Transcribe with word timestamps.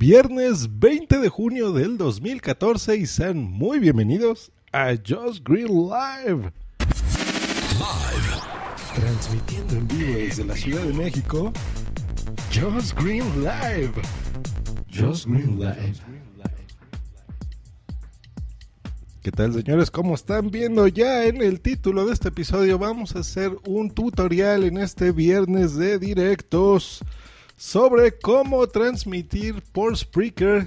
Viernes 0.00 0.66
20 0.80 1.18
de 1.18 1.28
junio 1.28 1.72
del 1.72 1.98
2014 1.98 2.96
y 2.96 3.04
sean 3.04 3.36
muy 3.36 3.78
bienvenidos 3.80 4.50
a 4.72 4.94
Just 4.96 5.46
Green 5.46 5.68
Live. 5.68 6.50
Live. 7.74 8.30
Transmitiendo 8.94 9.74
en 9.74 9.88
vivo 9.88 10.14
desde 10.14 10.44
la 10.46 10.56
Ciudad 10.56 10.84
de 10.84 10.94
México. 10.94 11.52
Just 12.50 12.98
Green 12.98 13.26
Live. 13.42 13.92
Just 14.90 15.26
Green 15.26 15.58
Live. 15.58 15.92
¿Qué 19.22 19.30
tal 19.30 19.52
señores? 19.52 19.90
¿Cómo 19.90 20.14
están 20.14 20.50
viendo 20.50 20.88
ya 20.88 21.26
en 21.26 21.42
el 21.42 21.60
título 21.60 22.06
de 22.06 22.14
este 22.14 22.28
episodio? 22.28 22.78
Vamos 22.78 23.16
a 23.16 23.18
hacer 23.18 23.54
un 23.66 23.90
tutorial 23.90 24.64
en 24.64 24.78
este 24.78 25.12
viernes 25.12 25.76
de 25.76 25.98
directos 25.98 27.04
sobre 27.60 28.18
cómo 28.18 28.66
transmitir 28.66 29.60
por 29.72 29.94
Spreaker 29.94 30.66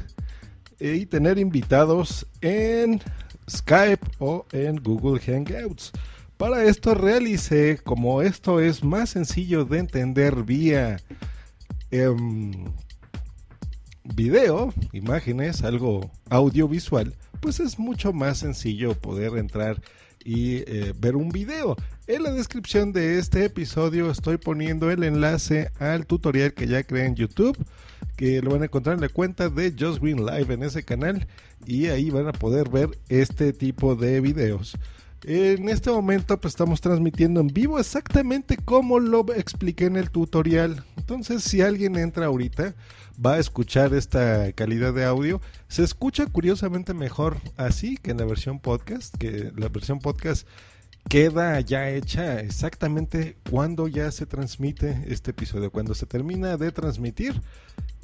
y 0.80 1.08
tener 1.08 1.40
invitados 1.40 2.28
en 2.40 3.02
Skype 3.50 4.06
o 4.20 4.46
en 4.52 4.76
Google 4.76 5.20
Hangouts. 5.20 5.92
Para 6.38 6.66
esto 6.66 6.94
realicé, 6.94 7.80
como 7.84 8.22
esto 8.22 8.60
es 8.60 8.84
más 8.84 9.10
sencillo 9.10 9.66
de 9.66 9.80
entender 9.80 10.44
vía 10.44 10.98
em, 11.90 12.72
video, 14.04 14.72
imágenes, 14.92 15.64
algo 15.64 16.12
audiovisual, 16.30 17.16
pues 17.40 17.60
es 17.60 17.80
mucho 17.80 18.14
más 18.14 18.38
sencillo 18.38 18.94
poder 18.94 19.40
entrar 19.40 19.82
y 20.24 20.58
eh, 20.58 20.94
ver 20.98 21.16
un 21.16 21.30
video. 21.30 21.76
En 22.08 22.24
la 22.24 22.32
descripción 22.32 22.92
de 22.92 23.18
este 23.20 23.46
episodio 23.46 24.12
estoy 24.12 24.38
poniendo 24.38 24.92
el 24.92 25.04
enlace 25.04 25.70
al 25.80 26.06
tutorial 26.06 26.54
que 26.54 26.68
ya 26.68 26.84
creé 26.84 27.06
en 27.06 27.16
YouTube, 27.16 27.58
que 28.16 28.42
lo 28.42 28.52
van 28.52 28.62
a 28.62 28.66
encontrar 28.66 28.96
en 28.96 29.02
la 29.02 29.10
cuenta 29.10 29.50
de 29.50 29.74
Just 29.78 30.02
Green 30.02 30.26
Live 30.26 30.54
en 30.54 30.64
ese 30.64 30.84
canal 30.84 31.28
y 31.66 31.88
ahí 31.88 32.10
van 32.10 32.28
a 32.28 32.34
poder 32.34 32.70
ver 32.70 32.90
este 33.10 33.54
tipo 33.54 33.96
de 33.96 34.20
videos. 34.22 34.78
En 35.26 35.70
este 35.70 35.90
momento 35.90 36.40
pues 36.40 36.52
estamos 36.52 36.82
transmitiendo 36.82 37.40
en 37.40 37.48
vivo 37.48 37.80
exactamente 37.80 38.58
como 38.58 39.00
lo 39.00 39.26
expliqué 39.34 39.86
en 39.86 39.96
el 39.96 40.12
tutorial. 40.12 40.84
Entonces 40.98 41.44
si 41.44 41.62
alguien 41.62 41.96
entra 41.96 42.26
ahorita 42.26 42.76
va 43.24 43.36
a 43.36 43.40
escuchar 43.40 43.94
esta 43.94 44.52
calidad 44.52 44.94
de 44.94 45.06
audio. 45.06 45.40
Se 45.70 45.84
escucha 45.84 46.26
curiosamente 46.26 46.94
mejor 46.94 47.38
así 47.56 47.96
que 47.98 48.12
en 48.12 48.18
la 48.18 48.26
versión 48.26 48.60
podcast, 48.60 49.16
que 49.18 49.54
la 49.56 49.70
versión 49.70 50.00
podcast 50.00 50.46
queda 51.10 51.60
ya 51.62 51.90
hecha 51.90 52.40
exactamente 52.40 53.38
cuando 53.50 53.88
ya 53.88 54.12
se 54.12 54.26
transmite 54.26 55.06
este 55.08 55.32
episodio. 55.32 55.72
Cuando 55.72 55.96
se 55.96 56.06
termina 56.06 56.58
de 56.58 56.72
transmitir, 56.72 57.42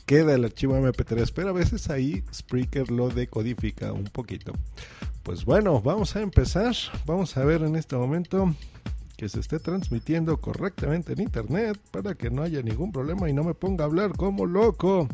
queda 0.09 0.33
el 0.33 0.43
archivo 0.43 0.75
MP3, 0.75 1.31
pero 1.35 1.49
a 1.49 1.51
veces 1.51 1.87
ahí 1.91 2.23
Spreaker 2.33 2.89
lo 2.89 3.09
decodifica 3.09 3.93
un 3.93 4.05
poquito. 4.05 4.53
Pues 5.21 5.45
bueno, 5.45 5.83
vamos 5.83 6.15
a 6.15 6.21
empezar. 6.21 6.73
Vamos 7.05 7.37
a 7.37 7.45
ver 7.45 7.61
en 7.61 7.75
este 7.75 7.95
momento 7.95 8.55
que 9.17 9.29
se 9.29 9.39
esté 9.39 9.59
transmitiendo 9.59 10.37
correctamente 10.37 11.13
en 11.13 11.21
internet 11.21 11.79
para 11.91 12.15
que 12.15 12.31
no 12.31 12.41
haya 12.41 12.63
ningún 12.63 12.91
problema 12.91 13.29
y 13.29 13.33
no 13.33 13.43
me 13.43 13.53
ponga 13.53 13.83
a 13.83 13.87
hablar 13.87 14.13
como 14.13 14.47
loco. 14.47 15.07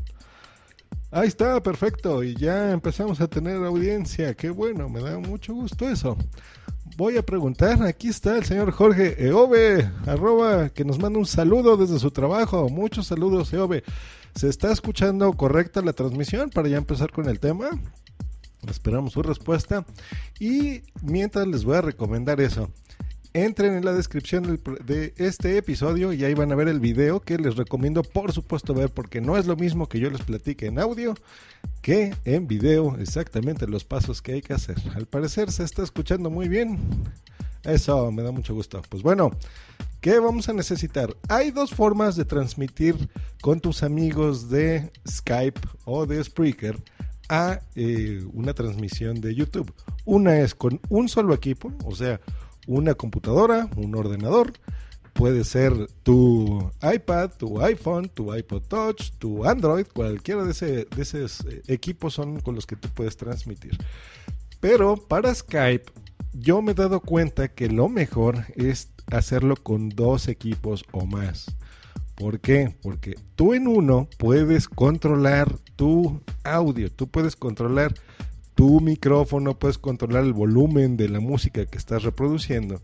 Ahí 1.11 1.27
está, 1.27 1.61
perfecto. 1.61 2.23
Y 2.23 2.33
ya 2.33 2.71
empezamos 2.71 3.19
a 3.19 3.27
tener 3.27 3.57
audiencia. 3.65 4.33
Qué 4.33 4.49
bueno, 4.49 4.87
me 4.87 5.01
da 5.01 5.19
mucho 5.19 5.53
gusto 5.53 5.89
eso. 5.89 6.17
Voy 6.97 7.17
a 7.17 7.25
preguntar, 7.25 7.83
aquí 7.83 8.07
está 8.07 8.37
el 8.37 8.45
señor 8.45 8.71
Jorge 8.71 9.27
Eove, 9.27 9.91
arroba, 10.07 10.69
que 10.69 10.85
nos 10.85 10.97
manda 10.97 11.19
un 11.19 11.25
saludo 11.25 11.75
desde 11.75 11.99
su 11.99 12.09
trabajo. 12.09 12.69
Muchos 12.69 13.07
saludos, 13.07 13.51
Eove. 13.51 13.83
¿Se 14.33 14.47
está 14.47 14.71
escuchando 14.71 15.33
correcta 15.33 15.81
la 15.81 15.91
transmisión 15.91 16.49
para 16.49 16.69
ya 16.69 16.77
empezar 16.77 17.11
con 17.11 17.27
el 17.27 17.41
tema? 17.41 17.69
Esperamos 18.65 19.11
su 19.11 19.21
respuesta. 19.21 19.85
Y 20.39 20.83
mientras 21.01 21.45
les 21.47 21.65
voy 21.65 21.75
a 21.75 21.81
recomendar 21.81 22.39
eso 22.39 22.69
entren 23.35 23.73
en 23.73 23.83
la 23.83 23.91
descripción 23.91 24.61
de 24.85 25.13
este 25.17 25.57
episodio 25.57 26.13
y 26.13 26.23
ahí 26.23 26.33
van 26.33 26.53
a 26.53 26.55
ver 26.55 26.69
el 26.69 26.79
video 26.79 27.19
que 27.19 27.37
les 27.37 27.57
recomiendo 27.57 28.01
por 28.01 28.31
supuesto 28.31 28.73
ver 28.73 28.89
porque 28.89 29.19
no 29.19 29.35
es 29.35 29.45
lo 29.45 29.57
mismo 29.57 29.89
que 29.89 29.99
yo 29.99 30.09
les 30.09 30.21
platique 30.21 30.67
en 30.67 30.79
audio 30.79 31.15
que 31.81 32.15
en 32.23 32.47
video 32.47 32.95
exactamente 32.97 33.67
los 33.67 33.83
pasos 33.83 34.21
que 34.21 34.33
hay 34.33 34.41
que 34.41 34.53
hacer. 34.53 34.77
Al 34.95 35.05
parecer 35.05 35.51
se 35.51 35.65
está 35.65 35.83
escuchando 35.83 36.29
muy 36.29 36.47
bien. 36.47 36.79
Eso 37.65 38.09
me 38.09 38.23
da 38.23 38.31
mucho 38.31 38.53
gusto. 38.53 38.81
Pues 38.87 39.03
bueno, 39.03 39.31
¿qué 39.99 40.17
vamos 40.19 40.47
a 40.47 40.53
necesitar? 40.53 41.13
Hay 41.27 41.51
dos 41.51 41.71
formas 41.71 42.15
de 42.15 42.23
transmitir 42.23 43.09
con 43.41 43.59
tus 43.59 43.83
amigos 43.83 44.49
de 44.49 44.93
Skype 45.05 45.59
o 45.83 46.05
de 46.05 46.23
Spreaker 46.23 46.81
a 47.27 47.59
eh, 47.75 48.23
una 48.33 48.53
transmisión 48.53 49.19
de 49.19 49.35
YouTube. 49.35 49.73
Una 50.05 50.39
es 50.39 50.55
con 50.55 50.79
un 50.87 51.09
solo 51.09 51.33
equipo, 51.33 51.73
o 51.83 51.93
sea, 51.93 52.21
una 52.67 52.93
computadora, 52.93 53.69
un 53.75 53.95
ordenador, 53.95 54.53
puede 55.13 55.45
ser 55.45 55.87
tu 56.03 56.71
iPad, 56.81 57.31
tu 57.37 57.61
iPhone, 57.61 58.09
tu 58.09 58.35
iPod 58.35 58.63
Touch, 58.63 59.11
tu 59.17 59.45
Android, 59.45 59.85
cualquiera 59.93 60.43
de, 60.43 60.51
ese, 60.51 60.85
de 60.85 61.01
esos 61.01 61.45
eh, 61.45 61.61
equipos 61.67 62.13
son 62.13 62.41
con 62.41 62.53
los 62.55 62.65
que 62.67 62.75
tú 62.75 62.89
puedes 62.89 63.15
transmitir. 63.15 63.77
Pero 64.59 64.97
para 64.97 65.33
Skype, 65.33 65.85
yo 66.33 66.61
me 66.61 66.73
he 66.73 66.75
dado 66.75 66.99
cuenta 66.99 67.47
que 67.47 67.69
lo 67.69 67.87
mejor 67.87 68.45
es 68.55 68.89
hacerlo 69.11 69.55
con 69.55 69.89
dos 69.89 70.27
equipos 70.27 70.83
o 70.91 71.05
más. 71.05 71.55
¿Por 72.15 72.39
qué? 72.39 72.75
Porque 72.81 73.15
tú 73.35 73.53
en 73.53 73.67
uno 73.67 74.09
puedes 74.17 74.67
controlar 74.67 75.57
tu 75.75 76.21
audio, 76.43 76.91
tú 76.91 77.07
puedes 77.07 77.35
controlar 77.35 77.93
tu 78.55 78.79
micrófono, 78.79 79.59
puedes 79.59 79.77
controlar 79.77 80.23
el 80.23 80.33
volumen 80.33 80.97
de 80.97 81.09
la 81.09 81.19
música 81.19 81.65
que 81.65 81.77
estás 81.77 82.03
reproduciendo. 82.03 82.81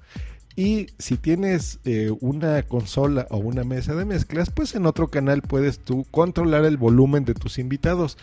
Y 0.56 0.88
si 1.00 1.18
tienes 1.18 1.80
eh, 1.86 2.12
una 2.20 2.62
consola 2.64 3.26
o 3.30 3.38
una 3.38 3.64
mesa 3.64 3.96
de 3.96 4.06
mezclas, 4.06 4.50
pues 4.50 4.76
en 4.76 4.86
otro 4.86 5.08
canal 5.08 5.42
puedes 5.42 5.80
tú 5.80 6.06
controlar 6.12 6.66
el 6.66 6.78
volumen 6.78 7.24
de 7.24 7.34
tus 7.34 7.58
invitados. 7.58 8.18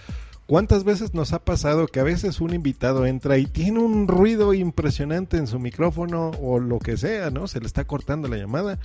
¿Cuántas 0.47 0.85
veces 0.85 1.15
nos 1.15 1.33
ha 1.33 1.41
pasado 1.41 1.87
que 1.87 2.01
a 2.01 2.05
veces 2.05 2.41
un 2.41 2.55
invitado 2.55 3.07
entra 3.07 3.39
y 3.39 3.47
tiene 3.47 3.81
un 3.81 4.09
ruido 4.09 4.55
impresionante 4.55 5.37
en 5.37 5.47
su 5.47 5.59
micrófono 5.59 6.31
o 6.41 6.59
lo 6.59 6.79
que 6.79 6.97
sea, 6.97 7.31
¿no? 7.31 7.47
Se 7.49 7.61
le 7.61 7.67
está 7.67 7.85
cortando 7.85 8.29
la 8.29 8.37
llamada. 8.37 8.79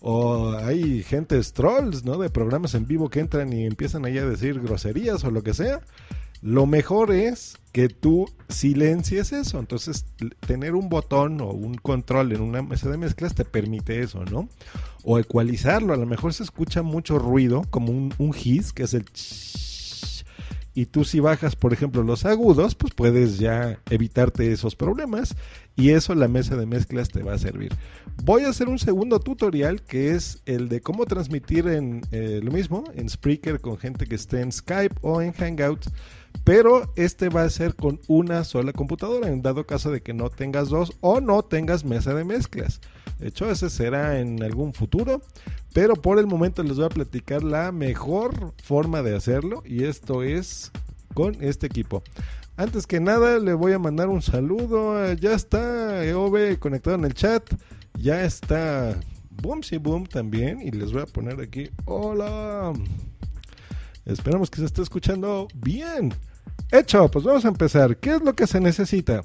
O 0.00 0.52
hay 0.52 1.02
gente 1.02 1.40
trolls, 1.40 2.04
¿no? 2.04 2.18
De 2.18 2.30
programas 2.30 2.74
en 2.74 2.86
vivo 2.86 3.10
que 3.10 3.20
entran 3.20 3.52
y 3.52 3.64
empiezan 3.64 4.04
ahí 4.04 4.18
a 4.18 4.26
decir 4.26 4.60
groserías 4.60 5.24
o 5.24 5.30
lo 5.30 5.42
que 5.42 5.54
sea. 5.54 5.80
Lo 6.44 6.66
mejor 6.66 7.10
es 7.10 7.56
que 7.72 7.88
tú 7.88 8.26
silencies 8.50 9.32
eso. 9.32 9.58
Entonces, 9.58 10.04
tener 10.46 10.74
un 10.74 10.90
botón 10.90 11.40
o 11.40 11.52
un 11.52 11.74
control 11.76 12.32
en 12.32 12.42
una 12.42 12.60
mesa 12.60 12.90
de 12.90 12.98
mezclas 12.98 13.34
te 13.34 13.46
permite 13.46 14.00
eso, 14.00 14.26
¿no? 14.26 14.50
O 15.04 15.18
ecualizarlo. 15.18 15.94
A 15.94 15.96
lo 15.96 16.04
mejor 16.04 16.34
se 16.34 16.42
escucha 16.42 16.82
mucho 16.82 17.18
ruido, 17.18 17.62
como 17.70 17.92
un, 17.92 18.12
un 18.18 18.32
que 18.32 18.82
es 18.82 18.92
el 18.92 19.06
y 20.76 20.86
tú 20.86 21.04
si 21.04 21.20
bajas, 21.20 21.54
por 21.54 21.72
ejemplo, 21.72 22.02
los 22.02 22.26
agudos, 22.26 22.74
pues 22.74 22.92
puedes 22.92 23.38
ya 23.38 23.78
evitarte 23.90 24.50
esos 24.50 24.74
problemas 24.74 25.36
y 25.76 25.90
eso 25.90 26.16
la 26.16 26.26
mesa 26.26 26.56
de 26.56 26.66
mezclas 26.66 27.10
te 27.10 27.22
va 27.22 27.34
a 27.34 27.38
servir. 27.38 27.72
Voy 28.24 28.42
a 28.42 28.48
hacer 28.48 28.68
un 28.68 28.80
segundo 28.80 29.20
tutorial 29.20 29.82
que 29.82 30.10
es 30.10 30.42
el 30.46 30.68
de 30.68 30.80
cómo 30.80 31.06
transmitir 31.06 31.68
en 31.68 32.02
eh, 32.10 32.40
lo 32.42 32.50
mismo, 32.50 32.84
en 32.96 33.08
Spreaker 33.08 33.60
con 33.60 33.78
gente 33.78 34.06
que 34.06 34.16
esté 34.16 34.40
en 34.40 34.50
Skype 34.50 34.96
o 35.02 35.22
en 35.22 35.32
Hangouts 35.32 35.92
pero 36.42 36.92
este 36.96 37.28
va 37.28 37.42
a 37.42 37.50
ser 37.50 37.74
con 37.74 38.00
una 38.08 38.44
sola 38.44 38.72
computadora, 38.72 39.28
en 39.28 39.42
dado 39.42 39.66
caso 39.66 39.90
de 39.90 40.02
que 40.02 40.12
no 40.12 40.30
tengas 40.30 40.68
dos 40.68 40.92
o 41.00 41.20
no 41.20 41.42
tengas 41.42 41.84
mesa 41.84 42.14
de 42.14 42.24
mezclas. 42.24 42.80
De 43.18 43.28
hecho, 43.28 43.48
ese 43.50 43.70
será 43.70 44.18
en 44.18 44.42
algún 44.42 44.74
futuro, 44.74 45.22
pero 45.72 45.94
por 45.94 46.18
el 46.18 46.26
momento 46.26 46.62
les 46.62 46.76
voy 46.76 46.86
a 46.86 46.90
platicar 46.90 47.42
la 47.42 47.70
mejor 47.70 48.52
forma 48.62 49.02
de 49.02 49.16
hacerlo 49.16 49.62
y 49.64 49.84
esto 49.84 50.22
es 50.22 50.72
con 51.14 51.36
este 51.40 51.66
equipo. 51.66 52.02
Antes 52.56 52.86
que 52.86 53.00
nada, 53.00 53.38
le 53.40 53.52
voy 53.54 53.72
a 53.72 53.78
mandar 53.80 54.08
un 54.08 54.22
saludo. 54.22 55.12
Ya 55.14 55.32
está 55.32 56.04
EOB 56.04 56.58
conectado 56.58 56.96
en 56.96 57.04
el 57.04 57.14
chat. 57.14 57.42
Ya 57.98 58.24
está 58.24 58.96
Boomsy 59.42 59.78
Boom 59.78 60.06
también. 60.06 60.60
Y 60.60 60.70
les 60.70 60.92
voy 60.92 61.02
a 61.02 61.06
poner 61.06 61.40
aquí. 61.40 61.70
Hola. 61.84 62.72
Esperamos 64.06 64.50
que 64.50 64.58
se 64.58 64.66
esté 64.66 64.82
escuchando 64.82 65.48
bien. 65.54 66.12
Hecho, 66.70 67.10
pues 67.10 67.24
vamos 67.24 67.44
a 67.44 67.48
empezar. 67.48 67.96
¿Qué 67.96 68.14
es 68.16 68.22
lo 68.22 68.34
que 68.34 68.46
se 68.46 68.60
necesita? 68.60 69.22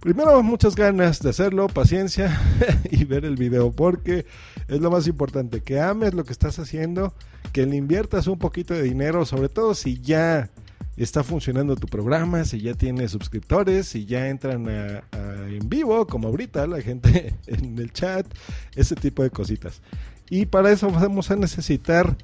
Primero, 0.00 0.42
muchas 0.42 0.76
ganas 0.76 1.20
de 1.20 1.30
hacerlo, 1.30 1.68
paciencia 1.68 2.40
y 2.90 3.04
ver 3.04 3.24
el 3.24 3.36
video, 3.36 3.72
porque 3.72 4.26
es 4.68 4.80
lo 4.80 4.90
más 4.90 5.06
importante, 5.06 5.62
que 5.62 5.80
ames 5.80 6.14
lo 6.14 6.24
que 6.24 6.32
estás 6.32 6.58
haciendo, 6.58 7.14
que 7.52 7.66
le 7.66 7.76
inviertas 7.76 8.26
un 8.26 8.38
poquito 8.38 8.74
de 8.74 8.82
dinero, 8.82 9.24
sobre 9.24 9.48
todo 9.48 9.74
si 9.74 10.00
ya 10.00 10.50
está 10.96 11.24
funcionando 11.24 11.76
tu 11.76 11.88
programa, 11.88 12.44
si 12.44 12.60
ya 12.60 12.74
tiene 12.74 13.08
suscriptores, 13.08 13.88
si 13.88 14.06
ya 14.06 14.28
entran 14.28 14.68
en 14.68 15.68
vivo, 15.68 16.06
como 16.06 16.28
ahorita 16.28 16.66
la 16.66 16.80
gente 16.80 17.34
en 17.46 17.78
el 17.78 17.92
chat, 17.92 18.26
ese 18.74 18.94
tipo 18.94 19.22
de 19.22 19.30
cositas. 19.30 19.82
Y 20.30 20.46
para 20.46 20.70
eso 20.70 20.90
vamos 20.90 21.30
a 21.30 21.36
necesitar 21.36 22.16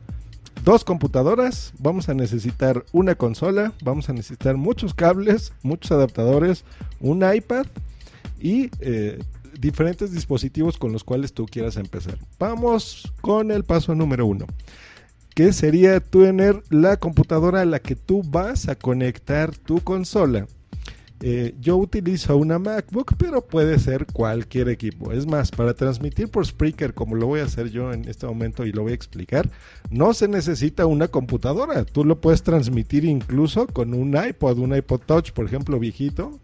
dos 0.64 0.84
computadoras, 0.84 1.72
vamos 1.78 2.08
a 2.08 2.14
necesitar 2.14 2.84
una 2.92 3.14
consola, 3.14 3.72
vamos 3.82 4.08
a 4.08 4.12
necesitar 4.12 4.56
muchos 4.56 4.94
cables, 4.94 5.52
muchos 5.62 5.92
adaptadores, 5.92 6.64
un 7.00 7.22
iPad 7.22 7.66
y 8.40 8.70
eh, 8.80 9.18
diferentes 9.58 10.12
dispositivos 10.12 10.78
con 10.78 10.92
los 10.92 11.04
cuales 11.04 11.32
tú 11.32 11.46
quieras 11.46 11.76
empezar. 11.76 12.18
Vamos 12.38 13.12
con 13.20 13.50
el 13.50 13.64
paso 13.64 13.94
número 13.94 14.26
uno 14.26 14.46
que 15.34 15.52
sería 15.52 16.00
tener 16.00 16.62
la 16.68 16.98
computadora 16.98 17.62
a 17.62 17.64
la 17.64 17.78
que 17.78 17.96
tú 17.96 18.22
vas 18.22 18.68
a 18.68 18.74
conectar 18.74 19.56
tu 19.56 19.80
consola. 19.80 20.46
Eh, 21.24 21.54
yo 21.60 21.76
utilizo 21.76 22.36
una 22.36 22.58
MacBook, 22.58 23.14
pero 23.16 23.46
puede 23.46 23.78
ser 23.78 24.06
cualquier 24.12 24.68
equipo. 24.68 25.12
Es 25.12 25.24
más, 25.24 25.52
para 25.52 25.72
transmitir 25.72 26.28
por 26.28 26.44
Spreaker, 26.44 26.94
como 26.94 27.14
lo 27.14 27.28
voy 27.28 27.40
a 27.40 27.44
hacer 27.44 27.70
yo 27.70 27.92
en 27.92 28.08
este 28.08 28.26
momento 28.26 28.66
y 28.66 28.72
lo 28.72 28.82
voy 28.82 28.90
a 28.90 28.96
explicar, 28.96 29.48
no 29.88 30.14
se 30.14 30.26
necesita 30.26 30.84
una 30.86 31.06
computadora. 31.06 31.84
Tú 31.84 32.04
lo 32.04 32.20
puedes 32.20 32.42
transmitir 32.42 33.04
incluso 33.04 33.68
con 33.68 33.94
un 33.94 34.16
iPod, 34.16 34.58
un 34.58 34.74
iPod 34.74 35.00
Touch, 35.06 35.30
por 35.30 35.46
ejemplo, 35.46 35.78
viejito, 35.78 36.40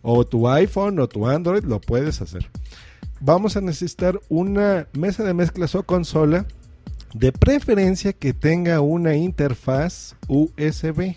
o 0.00 0.26
tu 0.26 0.48
iPhone 0.48 0.98
o 0.98 1.08
tu 1.08 1.28
Android, 1.28 1.64
lo 1.64 1.78
puedes 1.78 2.22
hacer. 2.22 2.48
Vamos 3.20 3.58
a 3.58 3.60
necesitar 3.60 4.18
una 4.30 4.88
mesa 4.94 5.24
de 5.24 5.34
mezclas 5.34 5.74
o 5.74 5.82
consola 5.82 6.46
de 7.12 7.32
preferencia 7.32 8.14
que 8.14 8.32
tenga 8.32 8.80
una 8.80 9.14
interfaz 9.14 10.16
USB. 10.26 11.14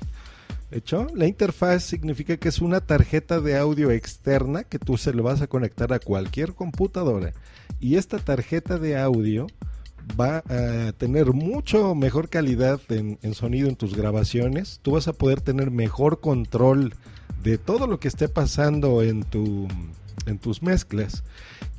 Hecho, 0.77 1.07
la 1.13 1.27
interfaz 1.27 1.83
significa 1.83 2.37
que 2.37 2.49
es 2.49 2.59
una 2.59 2.81
tarjeta 2.81 3.39
de 3.39 3.57
audio 3.57 3.91
externa 3.91 4.63
que 4.63 4.79
tú 4.79 4.97
se 4.97 5.13
lo 5.13 5.23
vas 5.23 5.41
a 5.41 5.47
conectar 5.47 5.93
a 5.93 5.99
cualquier 5.99 6.53
computadora. 6.53 7.33
Y 7.79 7.95
esta 7.95 8.19
tarjeta 8.19 8.77
de 8.77 8.97
audio 8.97 9.47
va 10.19 10.43
a 10.49 10.91
tener 10.93 11.33
mucho 11.33 11.95
mejor 11.95 12.29
calidad 12.29 12.79
en, 12.89 13.33
sonido 13.33 13.67
en 13.67 13.75
tus 13.75 13.95
grabaciones. 13.95 14.79
Tú 14.81 14.91
vas 14.91 15.07
a 15.07 15.13
poder 15.13 15.41
tener 15.41 15.71
mejor 15.71 16.19
control 16.19 16.93
de 17.43 17.57
todo 17.57 17.87
lo 17.87 17.99
que 17.99 18.07
esté 18.07 18.29
pasando 18.29 19.01
en, 19.01 19.23
tu, 19.23 19.67
en 20.25 20.37
tus 20.39 20.61
mezclas. 20.61 21.23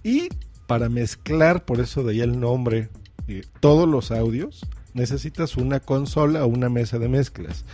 Y 0.03 0.29
para 0.67 0.89
mezclar, 0.89 1.65
por 1.65 1.81
eso 1.81 2.03
de 2.03 2.13
ahí 2.13 2.21
el 2.21 2.41
nombre 2.41 2.89
todos 3.61 3.89
los 3.89 4.11
audios, 4.11 4.65
necesitas 4.97 5.57
una 5.57 5.79
consola 5.79 6.45
o 6.45 6.49
una 6.49 6.69
mesa 6.69 6.99
de 6.99 7.09
mezclas. 7.09 7.65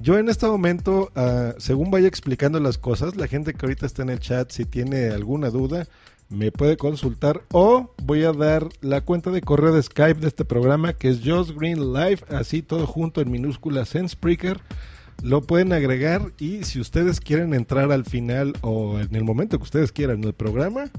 Yo 0.00 0.18
en 0.18 0.28
este 0.28 0.46
momento, 0.46 1.12
ah, 1.14 1.54
según 1.58 1.90
vaya 1.90 2.08
explicando 2.08 2.58
las 2.58 2.78
cosas, 2.78 3.16
la 3.16 3.28
gente 3.28 3.54
que 3.54 3.64
ahorita 3.64 3.86
está 3.86 4.02
en 4.02 4.10
el 4.10 4.18
chat, 4.18 4.50
si 4.50 4.64
tiene 4.64 5.10
alguna 5.10 5.50
duda, 5.50 5.86
me 6.30 6.52
puede 6.52 6.76
consultar 6.76 7.42
o 7.52 7.92
voy 8.02 8.22
a 8.22 8.32
dar 8.32 8.68
la 8.80 9.02
cuenta 9.02 9.30
de 9.30 9.42
correo 9.42 9.72
de 9.72 9.82
Skype 9.82 10.20
de 10.20 10.28
este 10.28 10.44
programa 10.44 10.92
que 10.92 11.08
es 11.08 11.20
Just 11.24 11.50
Green 11.50 11.80
así 12.30 12.62
todo 12.62 12.86
junto 12.86 13.20
en 13.20 13.30
minúsculas 13.30 13.94
en 13.94 14.08
Spreaker. 14.08 14.60
Lo 15.22 15.42
pueden 15.42 15.72
agregar 15.72 16.32
y 16.38 16.64
si 16.64 16.80
ustedes 16.80 17.20
quieren 17.20 17.52
entrar 17.52 17.92
al 17.92 18.06
final 18.06 18.54
o 18.62 19.00
en 19.00 19.14
el 19.14 19.24
momento 19.24 19.58
que 19.58 19.64
ustedes 19.64 19.92
quieran 19.92 20.18
en 20.18 20.24
el 20.24 20.32
programa, 20.32 20.90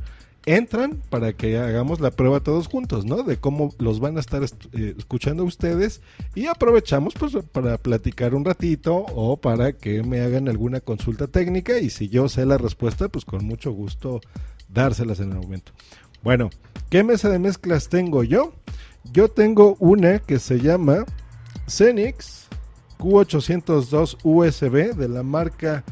entran 0.45 1.01
para 1.09 1.33
que 1.33 1.57
hagamos 1.57 1.99
la 1.99 2.11
prueba 2.11 2.39
todos 2.39 2.67
juntos, 2.67 3.05
¿no? 3.05 3.23
De 3.23 3.37
cómo 3.37 3.73
los 3.77 3.99
van 3.99 4.17
a 4.17 4.19
estar 4.19 4.43
eh, 4.43 4.95
escuchando 4.97 5.43
ustedes 5.43 6.01
y 6.35 6.47
aprovechamos 6.47 7.13
pues 7.13 7.33
para 7.51 7.77
platicar 7.77 8.33
un 8.33 8.45
ratito 8.45 8.95
o 8.95 9.37
para 9.37 9.73
que 9.73 10.03
me 10.03 10.21
hagan 10.21 10.49
alguna 10.49 10.79
consulta 10.79 11.27
técnica 11.27 11.79
y 11.79 11.89
si 11.89 12.09
yo 12.09 12.27
sé 12.27 12.45
la 12.45 12.57
respuesta, 12.57 13.09
pues 13.09 13.25
con 13.25 13.45
mucho 13.45 13.71
gusto 13.71 14.21
dárselas 14.67 15.19
en 15.19 15.31
el 15.31 15.37
momento. 15.37 15.71
Bueno, 16.23 16.49
¿qué 16.89 17.03
mesa 17.03 17.29
de 17.29 17.39
mezclas 17.39 17.89
tengo 17.89 18.23
yo? 18.23 18.53
Yo 19.11 19.29
tengo 19.29 19.75
una 19.79 20.19
que 20.19 20.39
se 20.39 20.59
llama 20.59 21.05
Xenix 21.67 22.47
Q802 22.99 24.17
USB 24.23 24.95
de 24.95 25.09
la 25.09 25.23
marca 25.23 25.83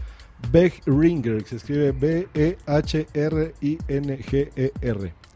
Behringer, 0.51 1.45
se 1.45 1.57
escribe 1.57 1.91
B-E-H-R-I-N-G-E-R. 1.91 2.63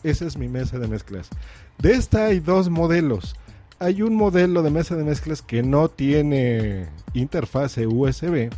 Esa 0.03 0.25
es 0.25 0.37
mi 0.37 0.47
mesa 0.47 0.79
de 0.79 0.87
mezclas. 0.87 1.29
De 1.77 1.91
esta 1.91 2.25
hay 2.25 2.39
dos 2.39 2.69
modelos. 2.69 3.35
Hay 3.79 4.01
un 4.01 4.15
modelo 4.15 4.63
de 4.63 4.71
mesa 4.71 4.95
de 4.95 5.03
mezclas 5.03 5.41
que 5.41 5.61
no 5.61 5.89
tiene 5.89 6.87
interfase 7.13 7.85
USB 7.85 8.49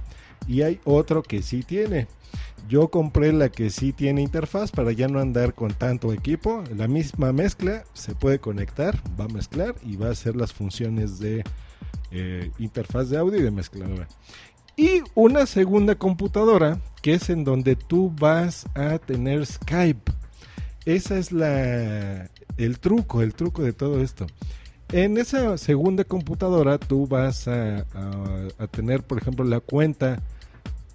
y 0.47 0.61
hay 0.61 0.79
otro 0.85 1.23
que 1.23 1.41
sí 1.41 1.63
tiene. 1.63 2.07
Yo 2.67 2.89
compré 2.89 3.31
la 3.33 3.49
que 3.49 3.69
sí 3.69 3.91
tiene 3.93 4.21
interfaz 4.21 4.71
para 4.71 4.91
ya 4.91 5.07
no 5.07 5.19
andar 5.19 5.53
con 5.53 5.73
tanto 5.73 6.13
equipo. 6.13 6.63
La 6.75 6.87
misma 6.87 7.31
mezcla 7.31 7.83
se 7.93 8.15
puede 8.15 8.39
conectar, 8.39 8.99
va 9.19 9.25
a 9.25 9.29
mezclar 9.29 9.75
y 9.83 9.97
va 9.97 10.07
a 10.07 10.11
hacer 10.11 10.35
las 10.35 10.53
funciones 10.53 11.19
de 11.19 11.43
eh, 12.11 12.51
interfaz 12.57 13.09
de 13.09 13.17
audio 13.17 13.39
y 13.39 13.43
de 13.43 13.51
mezcladora 13.51 14.07
y 14.77 15.01
una 15.13 15.45
segunda 15.45 15.95
computadora 15.95 16.79
que 17.01 17.13
es 17.13 17.29
en 17.29 17.43
donde 17.43 17.75
tú 17.75 18.11
vas 18.19 18.65
a 18.73 18.97
tener 18.97 19.45
Skype. 19.45 20.11
Esa 20.85 21.17
es 21.17 21.31
la 21.31 22.29
el 22.57 22.79
truco, 22.79 23.21
el 23.21 23.33
truco 23.33 23.63
de 23.63 23.73
todo 23.73 24.01
esto. 24.01 24.27
En 24.91 25.17
esa 25.17 25.57
segunda 25.57 26.03
computadora 26.03 26.77
tú 26.77 27.07
vas 27.07 27.47
a, 27.47 27.85
tener, 28.71 29.03
por 29.03 29.17
ejemplo, 29.17 29.43
la 29.43 29.59
cuenta 29.59 30.21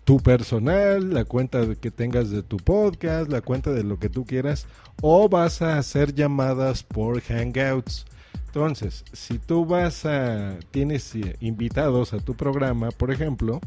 tu 0.04 0.18
personal, 0.18 1.12
la 1.12 1.24
cuenta 1.24 1.74
que 1.74 1.90
tengas 1.90 2.30
de 2.30 2.42
tu 2.42 2.56
podcast, 2.56 3.30
la 3.30 3.40
cuenta 3.40 3.72
de 3.72 3.84
lo 3.84 3.98
que 3.98 4.08
tú 4.08 4.24
quieras, 4.24 4.66
o 5.02 5.28
vas 5.28 5.60
a 5.62 5.78
hacer 5.78 6.14
llamadas 6.14 6.82
por 6.82 7.20
Hangouts. 7.20 8.06
Entonces, 8.52 9.04
si 9.12 9.38
tú 9.38 9.64
vas 9.64 10.04
a, 10.04 10.58
tienes 10.72 11.14
eh, 11.14 11.36
invitados 11.40 12.12
a 12.12 12.18
tu 12.18 12.34
programa, 12.34 12.90
por 12.90 13.12
ejemplo, 13.12 13.60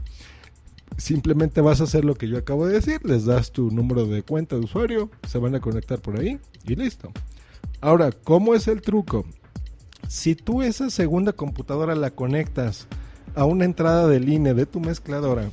simplemente 0.97 1.61
vas 1.61 1.79
a 1.79 1.85
hacer 1.85 2.03
lo 2.03 2.15
que 2.15 2.27
yo 2.27 2.37
acabo 2.37 2.67
de 2.67 2.73
decir, 2.73 2.99
les 3.05 3.23
das 3.23 3.53
tu 3.53 3.71
número 3.71 4.05
de 4.07 4.23
cuenta 4.23 4.57
de 4.57 4.65
usuario, 4.65 5.09
se 5.25 5.37
van 5.37 5.55
a 5.55 5.61
conectar 5.61 6.01
por 6.01 6.19
ahí 6.19 6.37
y 6.65 6.75
listo. 6.75 7.13
Ahora, 7.79 8.11
¿cómo 8.11 8.55
es 8.55 8.67
el 8.67 8.81
truco? 8.81 9.25
Si 10.09 10.35
tú 10.35 10.61
esa 10.61 10.89
segunda 10.89 11.31
computadora 11.31 11.95
la 11.95 12.11
conectas 12.11 12.87
a 13.35 13.45
una 13.45 13.63
entrada 13.63 14.09
de 14.09 14.19
línea 14.19 14.53
de 14.53 14.65
tu 14.65 14.81
mezcladora, 14.81 15.49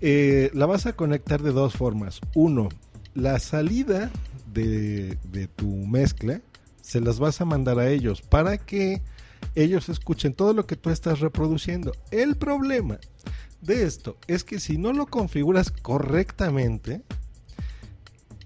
eh, 0.00 0.52
la 0.54 0.66
vas 0.66 0.86
a 0.86 0.92
conectar 0.92 1.42
de 1.42 1.50
dos 1.50 1.74
formas. 1.74 2.20
Uno, 2.36 2.68
la 3.14 3.40
salida 3.40 4.12
de, 4.54 5.18
de 5.24 5.48
tu 5.48 5.66
mezcla 5.66 6.40
se 6.90 7.00
las 7.00 7.20
vas 7.20 7.40
a 7.40 7.44
mandar 7.44 7.78
a 7.78 7.88
ellos 7.88 8.20
para 8.20 8.58
que 8.58 9.00
ellos 9.54 9.88
escuchen 9.88 10.34
todo 10.34 10.52
lo 10.52 10.66
que 10.66 10.74
tú 10.74 10.90
estás 10.90 11.20
reproduciendo. 11.20 11.92
El 12.10 12.36
problema 12.36 12.98
de 13.60 13.84
esto 13.84 14.16
es 14.26 14.42
que 14.42 14.58
si 14.58 14.76
no 14.76 14.92
lo 14.92 15.06
configuras 15.06 15.70
correctamente, 15.70 17.02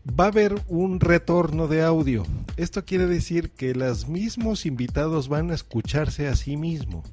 va 0.08 0.24
a 0.24 0.28
haber 0.28 0.60
un 0.68 1.00
retorno 1.00 1.68
de 1.68 1.82
audio. 1.82 2.26
Esto 2.58 2.84
quiere 2.84 3.06
decir 3.06 3.50
que 3.50 3.74
los 3.74 4.08
mismos 4.08 4.66
invitados 4.66 5.28
van 5.28 5.50
a 5.50 5.54
escucharse 5.54 6.28
a 6.28 6.36
sí 6.36 6.58
mismos. 6.58 7.06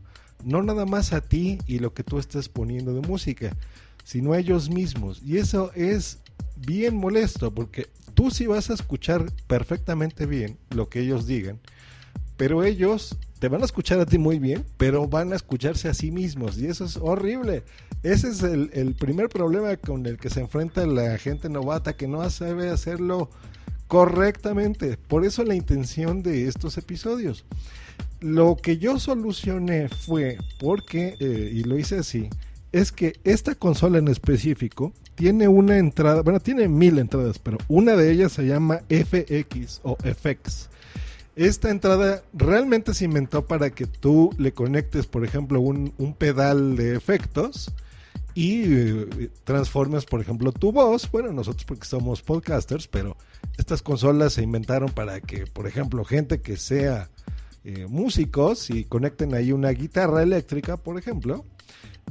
No 0.44 0.62
nada 0.64 0.86
más 0.86 1.14
a 1.14 1.22
ti 1.22 1.60
y 1.66 1.80
lo 1.80 1.94
que 1.94 2.04
tú 2.04 2.20
estás 2.20 2.50
poniendo 2.50 2.94
de 2.94 3.08
música, 3.08 3.56
sino 4.04 4.34
a 4.34 4.40
ellos 4.40 4.70
mismos. 4.70 5.22
Y 5.24 5.38
eso 5.38 5.72
es 5.76 6.20
bien 6.58 6.98
molesto 6.98 7.54
porque 7.54 7.88
tú 8.14 8.32
sí 8.32 8.48
vas 8.48 8.70
a 8.70 8.74
escuchar 8.74 9.32
perfectamente 9.48 10.26
bien 10.26 10.58
lo 10.70 10.90
que 10.90 11.02
ellos 11.02 11.26
digan, 11.26 11.60
pero 12.38 12.64
ellos 12.64 13.18
te 13.42 13.48
van 13.48 13.64
a 13.64 13.66
escuchar 13.66 14.00
a 14.00 14.06
ti 14.06 14.20
muy 14.20 14.38
bien, 14.38 14.64
pero 14.78 15.08
van 15.08 15.34
a 15.34 15.36
escucharse 15.36 15.90
a 15.90 15.96
sí 15.96 16.12
mismos 16.12 16.60
y 16.60 16.68
eso 16.68 16.86
es 16.86 16.98
horrible. 16.98 17.64
Ese 18.04 18.30
es 18.30 18.44
el, 18.44 18.94
primer 18.94 19.30
problema 19.30 19.76
con 19.78 20.06
el 20.06 20.18
que 20.18 20.30
se 20.30 20.42
enfrenta 20.42 20.86
la 20.86 21.18
gente 21.18 21.50
novata 21.50 21.98
que 21.98 22.08
no 22.08 22.28
sabe 22.30 22.70
hacerlo 22.70 23.32
correctamente. 23.88 24.96
Por 24.96 25.26
eso 25.26 25.44
la 25.44 25.56
intención 25.56 26.22
de 26.22 26.48
estos 26.48 26.78
episodios. 26.78 27.46
Lo 28.20 28.58
que 28.58 28.78
yo 28.78 29.00
solucioné 29.00 29.90
fue 29.90 30.38
porque, 30.60 31.16
eh, 31.20 31.50
y 31.52 31.64
lo 31.64 31.80
hice 31.80 31.98
así, 31.98 32.30
es 32.72 32.92
que 32.92 33.20
esta 33.24 33.56
consola 33.56 33.98
en 33.98 34.08
específico 34.08 34.94
tiene 35.16 35.48
una 35.48 35.78
entrada, 35.78 36.22
bueno, 36.22 36.40
tiene 36.40 36.68
mil 36.68 36.98
entradas, 36.98 37.40
pero 37.40 37.58
una 37.68 37.96
de 37.96 38.12
ellas 38.12 38.32
se 38.32 38.46
llama 38.46 38.82
FX 38.90 39.82
o 39.84 39.98
FX. 39.98 40.70
esta 41.36 41.70
entrada 41.70 42.24
realmente 42.34 42.94
se 42.94 43.06
inventó 43.06 43.46
para 43.46 43.70
que 43.72 43.88
tú 43.88 44.32
le 44.38 44.54
conectes, 44.54 45.08
por 45.08 45.26
ejemplo, 45.26 45.60
un, 45.60 45.94
un 45.98 46.14
pedal 46.14 46.76
de 46.76 46.96
efectos 46.96 47.72
y 48.34 48.64
eh, 48.74 49.30
transformes, 49.44 50.06
por 50.06 50.22
ejemplo, 50.22 50.52
tu 50.52 50.72
voz. 50.72 51.10
Bueno, 51.12 51.32
nosotros 51.34 51.66
porque 51.66 51.86
somos 51.86 52.22
podcasters, 52.22 52.88
pero 52.88 53.18
estas 53.58 53.82
consolas 53.82 54.34
se 54.34 54.44
inventaron 54.44 54.90
para 54.90 55.20
que, 55.20 55.46
por 55.48 55.68
ejemplo, 55.68 56.06
gente 56.06 56.42
que 56.42 56.58
sea 56.58 57.10
eh, 57.64 57.88
músicos 57.88 58.70
y 58.70 58.86
conecten 58.86 59.34
ahí 59.34 59.52
una 59.52 59.70
guitarra 59.70 60.24
eléctrica, 60.24 60.78
por 60.78 60.98
ejemplo, 60.98 61.46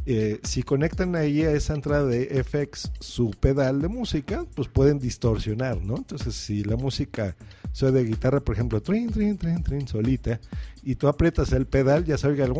eh, 0.06 0.40
si 0.42 0.62
conectan 0.62 1.14
ahí 1.14 1.42
a 1.42 1.52
esa 1.52 1.74
entrada 1.74 2.06
de 2.06 2.42
FX 2.42 2.90
su 3.00 3.30
pedal 3.32 3.82
de 3.82 3.88
música, 3.88 4.46
pues 4.54 4.68
pueden 4.68 4.98
distorsionar, 4.98 5.82
¿no? 5.82 5.96
Entonces, 5.96 6.34
si 6.34 6.64
la 6.64 6.76
música 6.76 7.36
soy 7.72 7.92
de 7.92 8.04
guitarra, 8.04 8.40
por 8.40 8.54
ejemplo, 8.54 8.80
trin, 8.80 9.10
trin, 9.10 9.36
trin, 9.36 9.62
trin, 9.62 9.86
solita, 9.86 10.40
y 10.82 10.94
tú 10.94 11.06
aprietas 11.06 11.52
el 11.52 11.66
pedal, 11.66 12.04
ya 12.04 12.16
se 12.16 12.28
oiga 12.28 12.46
el 12.46 12.52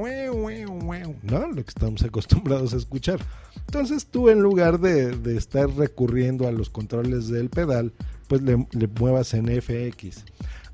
¿no? 1.22 1.46
Lo 1.48 1.54
que 1.54 1.68
estamos 1.68 2.02
acostumbrados 2.04 2.74
a 2.74 2.76
escuchar. 2.76 3.20
Entonces, 3.66 4.06
tú 4.06 4.28
en 4.28 4.40
lugar 4.40 4.78
de, 4.78 5.16
de 5.16 5.36
estar 5.36 5.68
recurriendo 5.70 6.46
a 6.46 6.52
los 6.52 6.68
controles 6.68 7.28
del 7.28 7.48
pedal, 7.48 7.92
pues 8.28 8.42
le, 8.42 8.66
le 8.72 8.86
muevas 8.86 9.32
en 9.34 9.46
FX. 9.46 10.24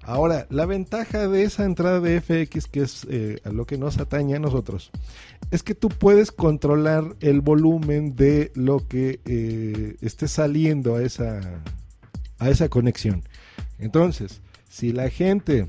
Ahora, 0.07 0.47
la 0.51 0.67
ventaja 0.67 1.27
de 1.27 1.43
esa 1.43 1.65
entrada 1.65 1.99
de 1.99 2.21
FX, 2.21 2.69
que 2.69 2.83
es 2.83 3.05
eh, 3.11 3.41
a 3.43 3.51
lo 3.51 3.67
que 3.67 3.77
nos 3.77 3.99
atañe 3.99 4.37
a 4.37 4.39
nosotros, 4.39 4.93
es 5.51 5.65
que 5.65 5.75
tú 5.75 5.89
puedes 5.89 6.31
controlar 6.31 7.17
el 7.19 7.41
volumen 7.41 8.15
de 8.15 8.53
lo 8.55 8.87
que 8.87 9.19
eh, 9.25 9.97
esté 10.03 10.29
saliendo 10.29 10.95
a 10.95 11.03
esa, 11.03 11.41
a 12.39 12.51
esa 12.51 12.69
conexión. 12.69 13.25
Entonces, 13.81 14.43
si 14.69 14.93
la 14.93 15.11
gente 15.11 15.67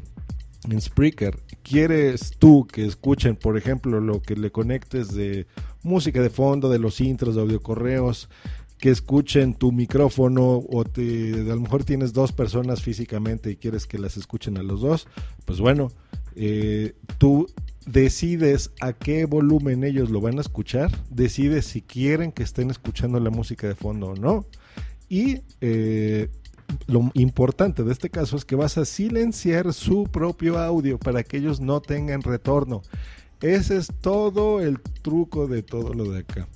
en 0.69 0.81
Spreaker 0.81 1.39
quieres 1.63 2.33
tú 2.37 2.67
que 2.67 2.85
escuchen, 2.85 3.37
por 3.37 3.57
ejemplo, 3.57 3.99
lo 4.01 4.21
que 4.21 4.35
le 4.35 4.51
conectes 4.51 5.15
de 5.15 5.47
música 5.81 6.21
de 6.21 6.29
fondo, 6.29 6.69
de 6.69 6.77
los 6.77 7.01
intros, 7.01 7.33
de 7.33 7.41
audio 7.41 7.63
correos, 7.63 8.29
que 8.77 8.91
escuchen 8.91 9.53
tu 9.53 9.71
micrófono 9.71 10.63
o 10.69 10.85
te, 10.85 11.33
a 11.33 11.55
lo 11.55 11.61
mejor 11.61 11.83
tienes 11.83 12.13
dos 12.13 12.31
personas 12.31 12.81
físicamente 12.81 13.51
y 13.51 13.55
quieres 13.55 13.87
que 13.87 13.97
las 13.97 14.17
escuchen 14.17 14.57
a 14.57 14.63
los 14.63 14.81
dos, 14.81 15.07
pues 15.45 15.59
bueno, 15.59 15.89
eh, 16.35 16.93
tú 17.17 17.47
decides 17.87 18.71
a 18.79 18.93
qué 18.93 19.25
volumen 19.25 19.83
ellos 19.83 20.09
lo 20.09 20.21
van 20.21 20.37
a 20.37 20.41
escuchar, 20.41 20.91
decides 21.09 21.65
si 21.65 21.81
quieren 21.81 22.31
que 22.31 22.43
estén 22.43 22.69
escuchando 22.69 23.19
la 23.19 23.29
música 23.29 23.67
de 23.67 23.75
fondo 23.75 24.07
o 24.07 24.15
no. 24.15 24.45
Y 25.09 25.41
eh, 25.61 26.29
lo 26.87 27.09
importante 27.13 27.83
de 27.83 27.91
este 27.91 28.09
caso 28.09 28.35
es 28.35 28.45
que 28.45 28.55
vas 28.55 28.77
a 28.77 28.85
silenciar 28.85 29.73
su 29.73 30.03
propio 30.03 30.59
audio 30.59 30.99
para 30.99 31.23
que 31.23 31.37
ellos 31.37 31.61
no 31.61 31.81
tengan 31.81 32.21
retorno. 32.21 32.81
Ese 33.41 33.77
es 33.77 33.87
todo 34.01 34.61
el 34.61 34.79
truco 35.01 35.47
de 35.47 35.63
todo 35.63 35.93
lo 35.93 36.11
de 36.11 36.19
acá. 36.19 36.47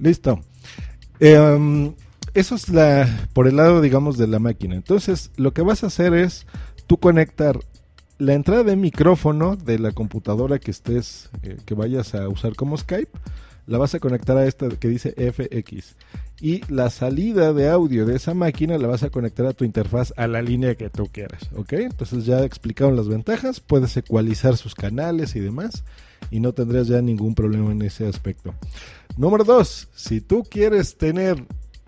Listo. 0.00 0.40
Em, 1.20 1.94
eso 2.34 2.54
es 2.54 2.68
la 2.68 3.08
por 3.32 3.48
el 3.48 3.56
lado, 3.56 3.80
digamos, 3.80 4.18
de 4.18 4.26
la 4.26 4.38
máquina. 4.38 4.74
Entonces, 4.74 5.30
lo 5.36 5.52
que 5.52 5.62
vas 5.62 5.82
a 5.84 5.88
hacer 5.88 6.14
es 6.14 6.46
tú 6.86 6.98
conectar 6.98 7.58
la 8.18 8.34
entrada 8.34 8.64
de 8.64 8.76
micrófono 8.76 9.56
de 9.56 9.78
la 9.78 9.92
computadora 9.92 10.58
que 10.58 10.70
estés, 10.70 11.30
eh, 11.42 11.56
que 11.64 11.74
vayas 11.74 12.14
a 12.14 12.28
usar 12.28 12.54
como 12.54 12.76
Skype, 12.76 13.10
la 13.66 13.78
vas 13.78 13.94
a 13.94 14.00
conectar 14.00 14.36
a 14.36 14.46
esta 14.46 14.68
que 14.68 14.88
dice 14.88 15.14
FX. 15.16 15.94
Y 16.40 16.62
la 16.72 16.88
salida 16.90 17.52
de 17.52 17.68
audio 17.68 18.06
de 18.06 18.16
esa 18.16 18.32
máquina 18.32 18.78
la 18.78 18.88
vas 18.88 19.02
a 19.02 19.10
conectar 19.10 19.46
a 19.46 19.52
tu 19.52 19.64
interfaz 19.64 20.14
a 20.16 20.26
la 20.26 20.40
línea 20.40 20.74
que 20.74 20.88
tú 20.88 21.08
quieras. 21.12 21.50
¿Ok? 21.54 21.74
Entonces 21.74 22.24
ya 22.24 22.44
explicaron 22.44 22.96
las 22.96 23.08
ventajas, 23.08 23.60
puedes 23.60 23.96
ecualizar 23.96 24.56
sus 24.56 24.74
canales 24.74 25.36
y 25.36 25.40
demás 25.40 25.84
y 26.30 26.40
no 26.40 26.52
tendrías 26.52 26.88
ya 26.88 27.02
ningún 27.02 27.34
problema 27.34 27.70
en 27.72 27.82
ese 27.82 28.06
aspecto. 28.06 28.54
Número 29.18 29.42
dos, 29.42 29.88
si 29.96 30.20
tú 30.20 30.44
quieres 30.48 30.96
tener 30.96 31.44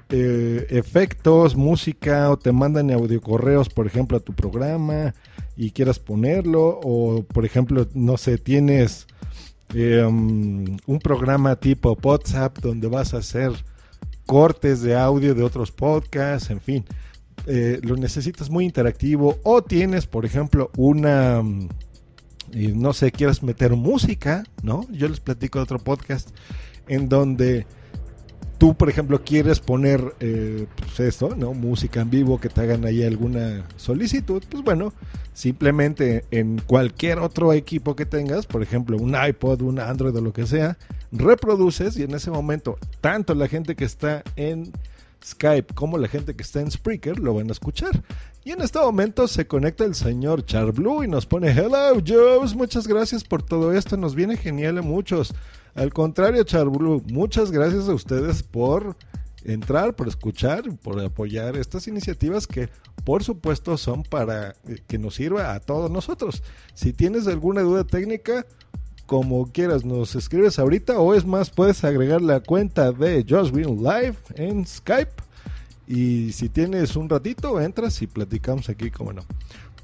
eh, 0.09 0.67
efectos, 0.71 1.55
música 1.55 2.29
o 2.29 2.37
te 2.37 2.51
mandan 2.51 2.91
audio 2.91 3.21
correos, 3.21 3.69
por 3.69 3.87
ejemplo, 3.87 4.17
a 4.17 4.21
tu 4.21 4.33
programa 4.33 5.15
y 5.57 5.71
quieras 5.71 6.01
ponerlo 6.01 6.81
o, 6.83 7.23
por 7.23 7.45
ejemplo, 7.45 7.87
no 7.95 8.17
sé, 8.17 8.37
tienes 8.37 9.07
em, 9.73 10.77
un 10.87 10.99
programa 10.99 11.55
tipo 11.55 11.97
WhatsApp 12.03 12.59
donde 12.59 12.89
vas 12.89 13.15
a 13.15 13.19
hacer 13.19 13.53
cortes 14.27 14.83
de 14.83 14.97
audio 14.97 15.33
de 15.33 15.45
otros 15.45 15.71
podcasts, 15.71 16.51
en 16.51 16.61
fin, 16.61 16.85
eh, 17.47 17.79
lo 17.85 17.97
necesitas 17.97 18.51
muy 18.51 18.65
interactivo 18.65 19.39
o 19.45 19.63
tienes, 19.63 20.05
por 20.05 20.27
ejemplo, 20.27 20.73
una 20.77 21.45
no 22.53 22.93
sé, 22.93 23.13
quieres 23.13 23.45
meter 23.45 23.77
música, 23.77 24.43
¿no? 24.65 24.85
Yo 24.91 25.09
les 25.09 25.21
platico 25.21 25.61
de 25.61 25.63
otro 25.63 25.79
podcast 25.79 26.31
en 26.90 27.09
donde 27.09 27.66
tú, 28.59 28.75
por 28.75 28.90
ejemplo, 28.90 29.23
quieres 29.25 29.61
poner, 29.61 30.14
eh, 30.20 30.66
pues 30.76 31.00
esto, 31.00 31.35
¿no? 31.37 31.54
Música 31.54 32.02
en 32.02 32.11
vivo, 32.11 32.38
que 32.38 32.50
te 32.50 32.61
hagan 32.61 32.85
ahí 32.85 33.02
alguna 33.02 33.64
solicitud, 33.76 34.42
pues 34.50 34.62
bueno, 34.64 34.92
simplemente 35.32 36.25
en 36.32 36.61
cualquier 36.66 37.20
otro 37.20 37.52
equipo 37.52 37.97
que 37.97 38.04
tengas, 38.04 38.47
por 38.47 38.62
ejemplo, 38.62 38.99
un 38.99 39.14
iPod, 39.14 39.62
un 39.62 39.78
Android 39.78 40.14
o 40.14 40.20
lo 40.20 40.32
que 40.32 40.47
sea, 40.47 40.76
reproduces 41.12 41.97
y 41.97 42.02
en 42.02 42.12
ese 42.12 42.30
momento, 42.30 42.76
tanto 43.00 43.35
la 43.35 43.49
gente 43.49 43.76
que 43.76 43.85
está 43.85 44.25
en 44.35 44.73
Skype 45.25 45.75
como 45.75 45.97
la 45.97 46.09
gente 46.09 46.35
que 46.35 46.42
está 46.42 46.61
en 46.61 46.70
Spreaker 46.70 47.18
lo 47.18 47.35
van 47.35 47.49
a 47.49 47.52
escuchar. 47.52 48.02
Y 48.42 48.52
en 48.52 48.62
este 48.62 48.78
momento 48.78 49.28
se 49.28 49.47
conecta 49.47 49.85
el 49.85 49.94
señor 49.94 50.47
Charblue 50.47 51.04
y 51.04 51.09
nos 51.09 51.26
pone 51.26 51.50
Hello 51.50 52.00
Joes, 52.06 52.54
muchas 52.54 52.87
gracias 52.87 53.23
por 53.23 53.42
todo 53.42 53.75
esto, 53.75 53.99
nos 53.99 54.14
viene 54.14 54.38
genial 54.38 54.78
a 54.78 54.82
muchos. 54.82 55.35
Al 55.75 55.92
contrario, 55.92 56.42
Charblue, 56.44 57.02
muchas 57.12 57.50
gracias 57.50 57.87
a 57.87 57.92
ustedes 57.92 58.42
por 58.42 58.97
entrar, 59.44 59.94
por 59.94 60.09
escuchar, 60.09 60.62
por 60.78 60.99
apoyar 61.00 61.54
estas 61.56 61.87
iniciativas 61.87 62.47
que 62.47 62.70
por 63.04 63.25
supuesto 63.25 63.76
son 63.76 64.04
para 64.04 64.54
que 64.87 64.97
nos 64.97 65.16
sirva 65.16 65.52
a 65.52 65.61
todos 65.61 65.90
nosotros. 65.90 66.42
Si 66.73 66.94
tienes 66.94 67.26
alguna 67.26 67.61
duda 67.61 67.85
técnica, 67.85 68.47
como 69.04 69.52
quieras, 69.52 69.85
nos 69.85 70.14
escribes 70.14 70.59
ahorita 70.59 70.99
o 70.99 71.14
es 71.14 71.26
más, 71.26 71.50
puedes 71.50 71.85
agregar 71.85 72.23
la 72.23 72.40
cuenta 72.40 72.90
de 72.90 73.23
Just 73.28 73.54
Live 73.54 74.16
en 74.37 74.66
Skype 74.66 75.30
y 75.90 76.30
si 76.30 76.49
tienes 76.49 76.94
un 76.94 77.09
ratito, 77.09 77.61
entras 77.61 78.00
y 78.00 78.06
platicamos 78.06 78.68
aquí, 78.68 78.92
como 78.92 79.12
no. 79.12 79.23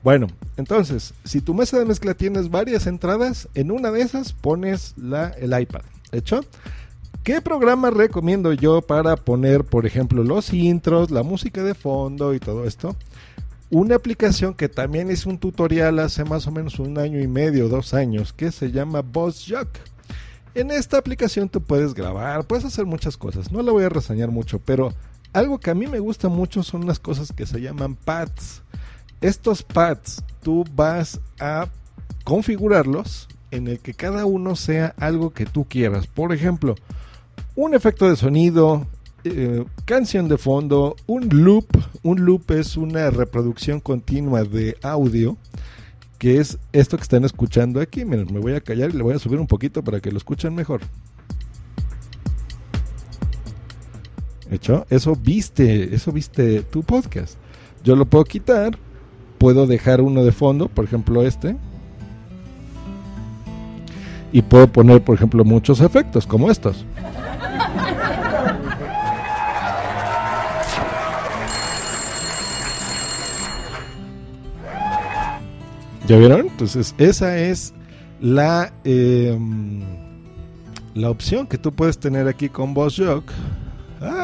Bueno, 0.04 0.28
entonces, 0.56 1.14
si 1.24 1.40
tu 1.40 1.52
mesa 1.52 1.80
de 1.80 1.84
mezcla 1.84 2.14
tienes 2.14 2.48
varias 2.48 2.86
entradas, 2.86 3.48
en 3.54 3.72
una 3.72 3.90
de 3.90 4.02
esas 4.02 4.32
pones 4.32 4.94
la, 4.96 5.30
el 5.30 5.60
iPad. 5.60 5.80
¿Hecho? 6.12 6.42
¿Qué 7.24 7.40
programa 7.40 7.90
recomiendo 7.90 8.52
yo 8.52 8.82
para 8.82 9.16
poner, 9.16 9.64
por 9.64 9.84
ejemplo, 9.84 10.22
los 10.22 10.52
intros, 10.54 11.10
la 11.10 11.24
música 11.24 11.64
de 11.64 11.74
fondo 11.74 12.34
y 12.34 12.38
todo 12.38 12.66
esto? 12.66 12.94
Una 13.70 13.96
aplicación 13.96 14.54
que 14.54 14.68
también 14.68 15.10
hice 15.10 15.28
un 15.28 15.38
tutorial 15.38 15.98
hace 15.98 16.24
más 16.24 16.46
o 16.46 16.52
menos 16.52 16.78
un 16.78 16.98
año 16.98 17.18
y 17.18 17.26
medio, 17.26 17.68
dos 17.68 17.94
años, 17.94 18.32
que 18.32 18.52
se 18.52 18.70
llama 18.70 19.02
BossJock. 19.02 19.70
En 20.54 20.70
esta 20.70 20.98
aplicación 20.98 21.48
tú 21.48 21.60
puedes 21.60 21.94
grabar, 21.94 22.46
puedes 22.46 22.64
hacer 22.64 22.86
muchas 22.86 23.16
cosas. 23.16 23.50
No 23.50 23.60
la 23.60 23.72
voy 23.72 23.82
a 23.82 23.88
reseñar 23.88 24.30
mucho, 24.30 24.60
pero 24.60 24.94
algo 25.32 25.58
que 25.58 25.70
a 25.70 25.74
mí 25.74 25.86
me 25.86 25.98
gusta 25.98 26.28
mucho 26.28 26.62
son 26.62 26.84
unas 26.84 26.98
cosas 26.98 27.32
que 27.32 27.46
se 27.46 27.60
llaman 27.60 27.94
pads. 27.94 28.62
Estos 29.20 29.62
pads 29.62 30.22
tú 30.42 30.64
vas 30.74 31.20
a 31.40 31.68
configurarlos 32.24 33.28
en 33.50 33.68
el 33.68 33.78
que 33.80 33.94
cada 33.94 34.26
uno 34.26 34.56
sea 34.56 34.94
algo 34.98 35.30
que 35.30 35.46
tú 35.46 35.64
quieras. 35.64 36.06
Por 36.06 36.32
ejemplo, 36.32 36.74
un 37.54 37.74
efecto 37.74 38.08
de 38.08 38.16
sonido, 38.16 38.86
eh, 39.24 39.64
canción 39.84 40.28
de 40.28 40.38
fondo, 40.38 40.96
un 41.06 41.28
loop. 41.30 41.66
Un 42.02 42.24
loop 42.24 42.50
es 42.52 42.76
una 42.76 43.10
reproducción 43.10 43.80
continua 43.80 44.44
de 44.44 44.76
audio, 44.82 45.36
que 46.18 46.38
es 46.38 46.58
esto 46.72 46.96
que 46.96 47.02
están 47.02 47.24
escuchando 47.24 47.80
aquí. 47.80 48.04
Miren, 48.04 48.32
me 48.32 48.40
voy 48.40 48.54
a 48.54 48.60
callar 48.60 48.90
y 48.90 48.92
le 48.92 49.02
voy 49.02 49.14
a 49.14 49.18
subir 49.18 49.40
un 49.40 49.46
poquito 49.46 49.82
para 49.82 50.00
que 50.00 50.12
lo 50.12 50.18
escuchen 50.18 50.54
mejor. 50.54 50.82
Hecho, 54.50 54.86
eso 54.90 55.16
viste, 55.16 55.94
eso 55.94 56.12
viste 56.12 56.62
tu 56.62 56.82
podcast. 56.82 57.34
Yo 57.82 57.96
lo 57.96 58.04
puedo 58.06 58.24
quitar, 58.24 58.78
puedo 59.38 59.66
dejar 59.66 60.00
uno 60.00 60.24
de 60.24 60.32
fondo, 60.32 60.68
por 60.68 60.84
ejemplo 60.84 61.22
este, 61.22 61.56
y 64.32 64.42
puedo 64.42 64.66
poner, 64.66 65.02
por 65.02 65.16
ejemplo, 65.16 65.44
muchos 65.44 65.80
efectos 65.80 66.26
como 66.26 66.50
estos. 66.50 66.84
¿Ya 76.06 76.16
vieron? 76.18 76.42
Entonces, 76.42 76.94
esa 76.98 77.38
es 77.38 77.74
la, 78.20 78.72
em, 78.84 79.82
la 80.94 81.10
opción 81.10 81.46
que 81.46 81.58
tú 81.58 81.72
puedes 81.72 81.98
tener 81.98 82.28
aquí 82.28 82.48
con 82.48 82.74
VoiceJock 82.74 83.24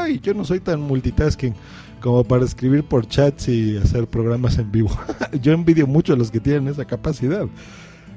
yo 0.08 0.34
no 0.34 0.44
soy 0.44 0.60
tan 0.60 0.80
multitasking. 0.80 1.54
como 2.00 2.24
para 2.24 2.44
escribir 2.44 2.82
por 2.84 3.06
chats 3.06 3.48
y 3.48 3.76
hacer 3.76 4.06
programas 4.08 4.58
en 4.58 4.72
vivo. 4.72 4.90
Yo 5.40 5.52
envidio 5.52 5.86
mucho 5.86 6.12
a 6.12 6.16
los 6.16 6.32
que 6.32 6.40
tienen 6.40 6.66
esa 6.66 6.84
capacidad. 6.84 7.46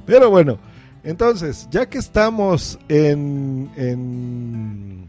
Pero 0.07 0.31
bueno, 0.31 0.57
entonces, 1.03 1.67
ya 1.69 1.87
que 1.87 1.99
estamos 1.99 2.79
en, 2.89 3.69
en, 3.75 5.07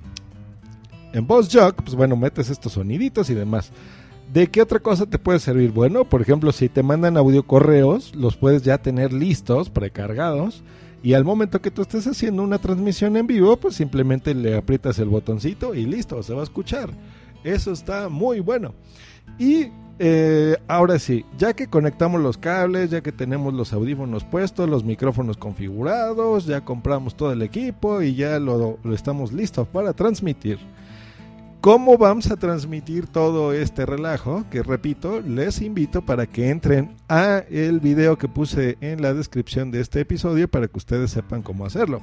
en 1.15 1.27
Jock, 1.27 1.83
pues 1.83 1.95
bueno, 1.97 2.17
metes 2.17 2.51
estos 2.51 2.73
soniditos 2.73 3.31
y 3.31 3.35
demás. 3.35 3.73
¿De 4.31 4.49
qué 4.49 4.61
otra 4.61 4.81
cosa 4.81 5.07
te 5.07 5.19
puede 5.19 5.39
servir? 5.39 5.71
Bueno, 5.71 6.05
por 6.05 6.21
ejemplo, 6.21 6.53
si 6.53 6.69
te 6.69 6.83
mandan 6.83 7.17
audio 7.17 7.45
correos, 7.45 8.15
los 8.15 8.37
puedes 8.37 8.63
ya 8.63 8.77
tener 8.77 9.13
listos, 9.13 9.71
precargados. 9.71 10.63
Y 11.03 11.15
al 11.15 11.25
momento 11.25 11.61
que 11.61 11.71
tú 11.71 11.83
estés 11.83 12.07
haciendo 12.07 12.43
una 12.43 12.59
transmisión 12.59 13.17
en 13.17 13.27
vivo, 13.27 13.57
pues 13.57 13.77
simplemente 13.77 14.35
le 14.35 14.57
aprietas 14.57 14.99
el 14.99 15.09
botoncito 15.09 15.75
y 15.75 15.85
listo, 15.85 16.23
se 16.23 16.35
va 16.35 16.41
a 16.41 16.45
escuchar. 16.45 16.91
Eso 17.45 17.73
está 17.73 18.09
muy 18.09 18.41
bueno. 18.41 18.75
Y 19.39 19.71
eh, 19.99 20.59
ahora 20.69 20.99
sí, 20.99 21.25
ya 21.39 21.55
que 21.55 21.69
conectamos 21.69 22.21
los 22.21 22.37
cables, 22.37 22.91
ya 22.91 23.01
que 23.01 23.13
tenemos 23.13 23.55
los 23.55 23.73
audífonos 23.73 24.25
puestos, 24.25 24.69
los 24.69 24.85
micrófonos 24.85 25.39
configurados, 25.39 26.45
ya 26.45 26.65
compramos 26.65 27.17
todo 27.17 27.33
el 27.33 27.41
equipo 27.41 28.03
y 28.03 28.15
ya 28.15 28.39
lo, 28.39 28.79
estamos 28.93 29.33
listos 29.33 29.67
para 29.69 29.95
transmitir. 29.95 30.59
¿Cómo 31.67 31.99
vamos 31.99 32.31
a 32.31 32.37
transmitir 32.37 33.09
todo 33.09 33.53
este 33.53 33.85
relajo? 33.85 34.45
Que 34.53 34.63
repito, 34.63 35.21
les 35.21 35.61
invito 35.61 36.01
para 36.01 36.25
que 36.25 36.49
entren 36.49 36.95
a 37.09 37.39
el 37.51 37.81
video 37.81 38.17
que 38.17 38.29
puse 38.29 38.79
en 38.81 39.03
la 39.03 39.13
descripción 39.13 39.73
de 39.73 39.81
este 39.81 39.99
episodio 39.99 40.49
para 40.49 40.69
que 40.69 40.79
ustedes 40.79 41.11
sepan 41.11 41.43
cómo 41.43 41.67
hacerlo. 41.67 42.01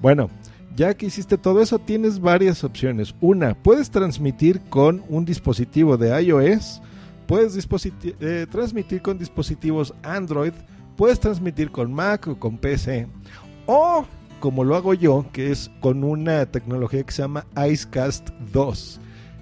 Bueno, 0.00 0.30
ya 0.76 0.94
que 0.94 1.06
hiciste 1.06 1.36
todo 1.36 1.60
eso, 1.60 1.80
tienes 1.80 2.20
varias 2.20 2.62
opciones. 2.62 3.12
Una, 3.20 3.60
puedes 3.60 3.90
transmitir 3.90 4.60
con 4.70 5.02
un 5.08 5.24
dispositivo 5.24 5.96
de 5.96 6.22
iOS 6.22 6.80
puedes 7.26 7.58
eh, 8.20 8.46
transmitir 8.48 9.02
con 9.02 9.18
dispositivos 9.18 9.92
Android, 10.04 10.52
puedes 10.96 11.18
transmitir 11.18 11.72
con 11.72 11.92
Mac 11.92 12.28
o 12.28 12.38
con 12.38 12.58
PC, 12.58 13.08
o 13.66 14.06
como 14.40 14.64
lo 14.64 14.74
hago 14.74 14.94
yo, 14.94 15.26
que 15.32 15.52
es 15.52 15.70
con 15.80 16.02
una 16.02 16.46
tecnología 16.46 17.04
que 17.04 17.12
se 17.12 17.22
llama 17.22 17.46
Icecast 17.56 18.30
2, 18.52 19.00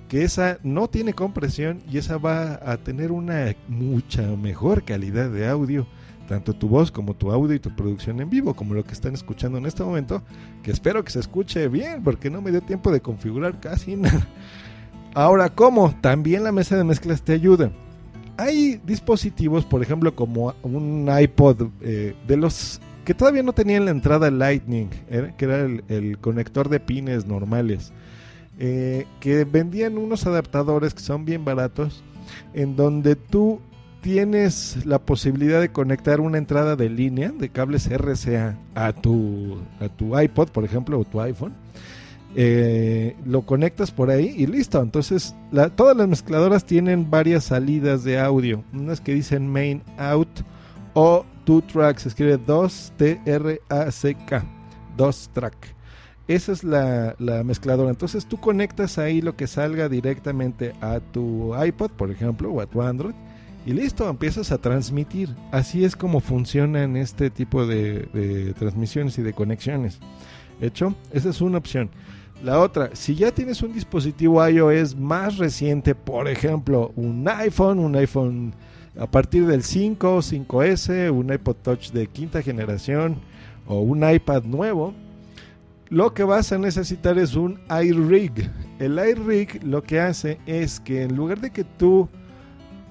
que 0.08 0.24
esa 0.24 0.58
no 0.62 0.88
tiene 0.88 1.14
compresión 1.14 1.80
y 1.90 1.98
esa 1.98 2.18
va 2.18 2.60
a 2.62 2.76
tener 2.76 3.12
una 3.12 3.54
mucha 3.68 4.22
mejor 4.22 4.84
calidad 4.84 5.30
de 5.30 5.48
audio, 5.48 5.86
tanto 6.28 6.52
tu 6.52 6.68
voz 6.68 6.90
como 6.90 7.14
tu 7.14 7.30
audio 7.30 7.54
y 7.54 7.60
tu 7.60 7.74
producción 7.74 8.20
en 8.20 8.28
vivo, 8.28 8.54
como 8.54 8.74
lo 8.74 8.84
que 8.84 8.92
están 8.92 9.14
escuchando 9.14 9.56
en 9.56 9.66
este 9.66 9.82
momento, 9.82 10.22
que 10.62 10.72
espero 10.72 11.02
que 11.04 11.12
se 11.12 11.20
escuche 11.20 11.68
bien, 11.68 12.02
porque 12.02 12.28
no 12.28 12.42
me 12.42 12.50
dio 12.50 12.60
tiempo 12.60 12.90
de 12.90 13.00
configurar 13.00 13.60
casi 13.60 13.96
nada. 13.96 14.26
Ahora, 15.14 15.48
¿cómo? 15.48 15.94
También 16.00 16.44
la 16.44 16.52
mesa 16.52 16.76
de 16.76 16.84
mezclas 16.84 17.22
te 17.22 17.32
ayuda. 17.32 17.70
Hay 18.36 18.80
dispositivos, 18.84 19.64
por 19.64 19.82
ejemplo, 19.82 20.14
como 20.14 20.54
un 20.62 21.08
iPod 21.10 21.68
eh, 21.80 22.14
de 22.26 22.36
los 22.36 22.80
que 23.08 23.14
todavía 23.14 23.42
no 23.42 23.54
tenían 23.54 23.86
la 23.86 23.90
entrada 23.90 24.30
Lightning, 24.30 24.90
que 25.38 25.44
era 25.46 25.62
el, 25.64 26.18
conector 26.18 26.68
de 26.68 26.78
pines 26.78 27.24
normales, 27.24 27.90
eh, 28.58 29.06
que 29.18 29.46
vendían 29.46 29.96
unos 29.96 30.26
adaptadores 30.26 30.92
que 30.92 31.00
son 31.00 31.24
bien 31.24 31.42
baratos, 31.42 32.04
en 32.52 32.76
donde 32.76 33.16
tú 33.16 33.62
tienes 34.02 34.84
la 34.84 34.98
posibilidad 34.98 35.58
de 35.58 35.70
conectar 35.70 36.20
una 36.20 36.36
entrada 36.36 36.76
de 36.76 36.90
línea 36.90 37.30
de 37.30 37.48
cables 37.48 37.88
RCA 37.88 38.58
a 38.74 38.92
tu, 38.92 39.56
a 39.80 39.88
tu 39.88 40.20
iPod, 40.20 40.50
por 40.50 40.66
ejemplo, 40.66 41.00
o 41.00 41.04
tu 41.06 41.18
iPhone 41.22 41.54
eh, 42.36 43.16
lo 43.24 43.40
conectas 43.46 43.90
por 43.90 44.10
ahí 44.10 44.34
y 44.36 44.46
listo. 44.46 44.82
Entonces, 44.82 45.34
todas 45.76 45.96
las 45.96 46.08
mezcladoras 46.08 46.66
tienen 46.66 47.10
varias 47.10 47.44
salidas 47.44 48.04
de 48.04 48.18
audio. 48.18 48.64
Unas 48.74 49.00
que 49.00 49.14
dicen 49.14 49.50
main 49.50 49.82
out 49.96 50.28
o 50.92 51.24
two 51.48 51.62
tracks. 51.62 52.02
Se 52.02 52.10
escribe 52.10 52.36
2 52.36 52.92
T 52.98 53.20
R 53.24 53.60
A 53.70 53.90
C 53.90 54.14
K. 54.14 54.44
2 54.98 55.30
track. 55.32 55.74
Esa 56.26 56.52
es 56.52 56.62
la, 56.62 57.16
la, 57.18 57.42
mezcladora. 57.42 57.88
Entonces 57.88 58.26
tú 58.26 58.38
conectas 58.38 58.98
ahí 58.98 59.22
lo 59.22 59.34
que 59.34 59.46
salga 59.46 59.88
directamente 59.88 60.74
a 60.82 61.00
tu 61.00 61.54
iPod, 61.56 61.92
por 61.92 62.10
ejemplo, 62.10 62.52
o 62.52 62.60
a 62.60 62.66
tu 62.66 62.82
Android. 62.82 63.14
Y 63.64 63.72
listo, 63.72 64.06
empiezas 64.10 64.52
a 64.52 64.58
transmitir. 64.58 65.34
Así 65.50 65.84
es 65.84 65.96
como 65.96 66.20
funcionan 66.20 66.98
este 66.98 67.30
tipo 67.30 67.66
de, 67.66 68.02
de 68.12 68.52
transmisiones 68.52 69.16
y 69.16 69.22
de 69.22 69.32
conexiones. 69.32 70.00
¿Hecho? 70.60 70.94
Esa 71.12 71.30
es 71.30 71.40
una 71.40 71.56
opción. 71.56 71.88
La 72.44 72.60
otra, 72.60 72.90
si 72.92 73.14
ya 73.14 73.32
tienes 73.32 73.62
un 73.62 73.72
dispositivo 73.72 74.46
iOS 74.46 74.94
más 74.96 75.38
reciente, 75.38 75.94
por 75.94 76.28
ejemplo, 76.28 76.92
un 76.94 77.26
iPhone, 77.26 77.78
un 77.78 77.96
iPhone 77.96 78.52
a 78.98 79.06
partir 79.06 79.46
del 79.46 79.62
5, 79.62 80.18
5S, 80.18 81.10
un 81.10 81.32
iPod 81.32 81.56
Touch 81.56 81.90
de 81.92 82.08
quinta 82.08 82.42
generación 82.42 83.16
o 83.66 83.80
un 83.80 84.08
iPad 84.08 84.42
nuevo, 84.42 84.92
lo 85.88 86.12
que 86.12 86.24
vas 86.24 86.52
a 86.52 86.58
necesitar 86.58 87.18
es 87.18 87.34
un 87.34 87.60
iRig. 87.70 88.50
El 88.78 88.98
iRig 88.98 89.64
lo 89.64 89.82
que 89.82 90.00
hace 90.00 90.38
es 90.46 90.80
que 90.80 91.02
en 91.02 91.16
lugar 91.16 91.40
de 91.40 91.50
que 91.50 91.64
tú 91.64 92.08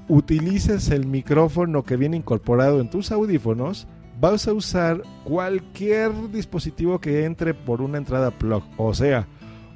utilices 0.08 0.90
el 0.90 1.06
micrófono 1.06 1.84
que 1.84 1.98
viene 1.98 2.18
incorporado 2.18 2.80
en 2.80 2.90
tus 2.90 3.12
audífonos, 3.12 3.88
vas 4.20 4.48
a 4.48 4.54
usar 4.54 5.04
cualquier 5.26 6.32
dispositivo 6.32 7.00
que 7.00 7.26
entre 7.26 7.54
por 7.54 7.82
una 7.82 7.98
entrada 7.98 8.32
plug. 8.32 8.64
O 8.78 8.94
sea, 8.94 9.28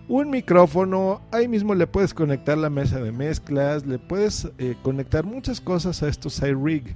un 0.08 0.30
micrófono, 0.30 1.22
ahí 1.32 1.48
mismo 1.48 1.76
le 1.76 1.88
puedes 1.88 2.14
conectar 2.14 2.58
la 2.58 2.70
mesa 2.70 3.00
de 3.00 3.12
mezclas, 3.12 3.86
le 3.86 4.00
puedes 4.00 4.50
eh, 4.58 4.76
conectar 4.82 5.26
muchas 5.26 5.62
cosas 5.62 6.04
a 6.04 6.08
estos 6.08 6.42
iRig. 6.42 6.94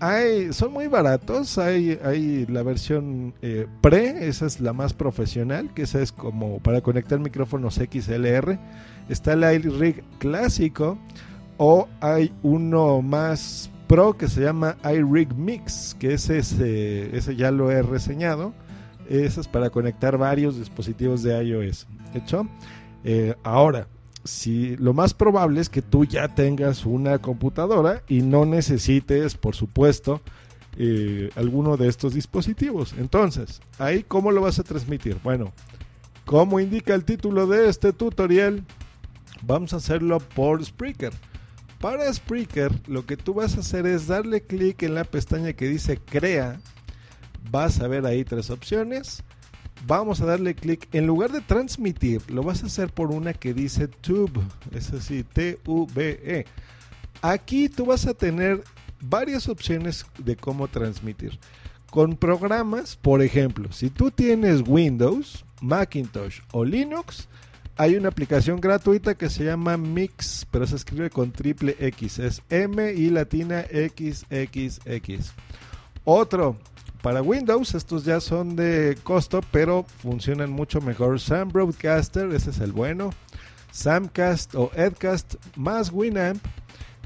Hay, 0.00 0.52
son 0.52 0.72
muy 0.72 0.88
baratos, 0.88 1.56
hay, 1.56 1.98
hay 2.04 2.44
la 2.46 2.62
versión 2.62 3.32
eh, 3.40 3.66
pre, 3.80 4.28
esa 4.28 4.44
es 4.44 4.60
la 4.60 4.74
más 4.74 4.92
profesional, 4.92 5.72
que 5.72 5.82
esa 5.82 6.02
es 6.02 6.12
como 6.12 6.58
para 6.58 6.82
conectar 6.82 7.18
micrófonos 7.18 7.76
XLR. 7.76 8.58
Está 9.08 9.32
el 9.32 9.44
iRig 9.44 10.04
clásico 10.18 10.98
o 11.56 11.88
hay 12.00 12.32
uno 12.42 13.00
más 13.00 13.70
pro 13.86 14.18
que 14.18 14.28
se 14.28 14.42
llama 14.42 14.76
iRig 14.84 15.34
Mix, 15.34 15.96
que 15.98 16.12
ese, 16.12 16.38
ese 16.38 17.36
ya 17.36 17.50
lo 17.50 17.70
he 17.70 17.80
reseñado. 17.80 18.52
Ese 19.08 19.40
es 19.40 19.48
para 19.48 19.70
conectar 19.70 20.18
varios 20.18 20.58
dispositivos 20.58 21.22
de 21.22 21.44
iOS 21.44 21.86
hecho. 22.14 22.46
Eh, 23.04 23.34
ahora, 23.42 23.88
si 24.24 24.76
lo 24.76 24.92
más 24.92 25.14
probable 25.14 25.60
es 25.60 25.68
que 25.68 25.82
tú 25.82 26.04
ya 26.04 26.34
tengas 26.34 26.84
una 26.84 27.18
computadora 27.18 28.02
y 28.08 28.22
no 28.22 28.44
necesites, 28.44 29.36
por 29.36 29.54
supuesto, 29.54 30.20
eh, 30.78 31.30
alguno 31.36 31.76
de 31.76 31.88
estos 31.88 32.14
dispositivos. 32.14 32.94
Entonces, 32.98 33.60
ahí 33.78 34.02
cómo 34.02 34.30
lo 34.32 34.42
vas 34.42 34.58
a 34.58 34.64
transmitir. 34.64 35.16
Bueno, 35.22 35.52
como 36.24 36.60
indica 36.60 36.94
el 36.94 37.04
título 37.04 37.46
de 37.46 37.68
este 37.68 37.92
tutorial, 37.92 38.64
vamos 39.42 39.72
a 39.72 39.76
hacerlo 39.76 40.18
por 40.18 40.64
Spreaker. 40.64 41.12
Para 41.80 42.12
Spreaker, 42.12 42.72
lo 42.88 43.06
que 43.06 43.16
tú 43.16 43.34
vas 43.34 43.56
a 43.56 43.60
hacer 43.60 43.86
es 43.86 44.06
darle 44.06 44.40
clic 44.40 44.82
en 44.82 44.94
la 44.94 45.04
pestaña 45.04 45.52
que 45.52 45.68
dice 45.68 45.98
Crea. 45.98 46.58
Vas 47.50 47.80
a 47.80 47.88
ver 47.88 48.06
ahí 48.06 48.24
tres 48.24 48.50
opciones 48.50 49.22
vamos 49.86 50.20
a 50.20 50.26
darle 50.26 50.54
clic. 50.54 50.88
En 50.92 51.06
lugar 51.06 51.32
de 51.32 51.40
transmitir, 51.40 52.22
lo 52.30 52.42
vas 52.42 52.62
a 52.62 52.66
hacer 52.66 52.92
por 52.92 53.10
una 53.10 53.32
que 53.32 53.54
dice 53.54 53.88
Tube. 53.88 54.40
Es 54.72 54.92
así, 54.92 55.24
T-U-B-E. 55.24 56.46
Aquí 57.22 57.68
tú 57.68 57.86
vas 57.86 58.06
a 58.06 58.14
tener 58.14 58.62
varias 59.00 59.48
opciones 59.48 60.06
de 60.18 60.36
cómo 60.36 60.68
transmitir. 60.68 61.38
Con 61.90 62.16
programas, 62.16 62.96
por 62.96 63.22
ejemplo, 63.22 63.72
si 63.72 63.90
tú 63.90 64.10
tienes 64.10 64.62
Windows, 64.66 65.44
Macintosh 65.60 66.40
o 66.52 66.64
Linux, 66.64 67.28
hay 67.78 67.96
una 67.96 68.08
aplicación 68.08 68.60
gratuita 68.60 69.16
que 69.16 69.30
se 69.30 69.44
llama 69.44 69.76
Mix, 69.76 70.46
pero 70.50 70.66
se 70.66 70.76
escribe 70.76 71.10
con 71.10 71.30
triple 71.30 71.76
X. 71.78 72.18
Es 72.18 72.42
M 72.50 72.92
y 72.92 73.10
latina 73.10 73.64
XXX. 73.70 75.32
Otro, 76.04 76.58
para 77.06 77.22
Windows 77.22 77.76
estos 77.76 78.04
ya 78.04 78.18
son 78.18 78.56
de 78.56 78.98
costo, 79.04 79.40
pero 79.52 79.84
funcionan 79.84 80.50
mucho 80.50 80.80
mejor. 80.80 81.20
Sam 81.20 81.50
Broadcaster, 81.50 82.32
ese 82.32 82.50
es 82.50 82.58
el 82.58 82.72
bueno. 82.72 83.10
Samcast 83.70 84.56
o 84.56 84.72
Edcast 84.74 85.36
más 85.54 85.92
Winamp, 85.92 86.44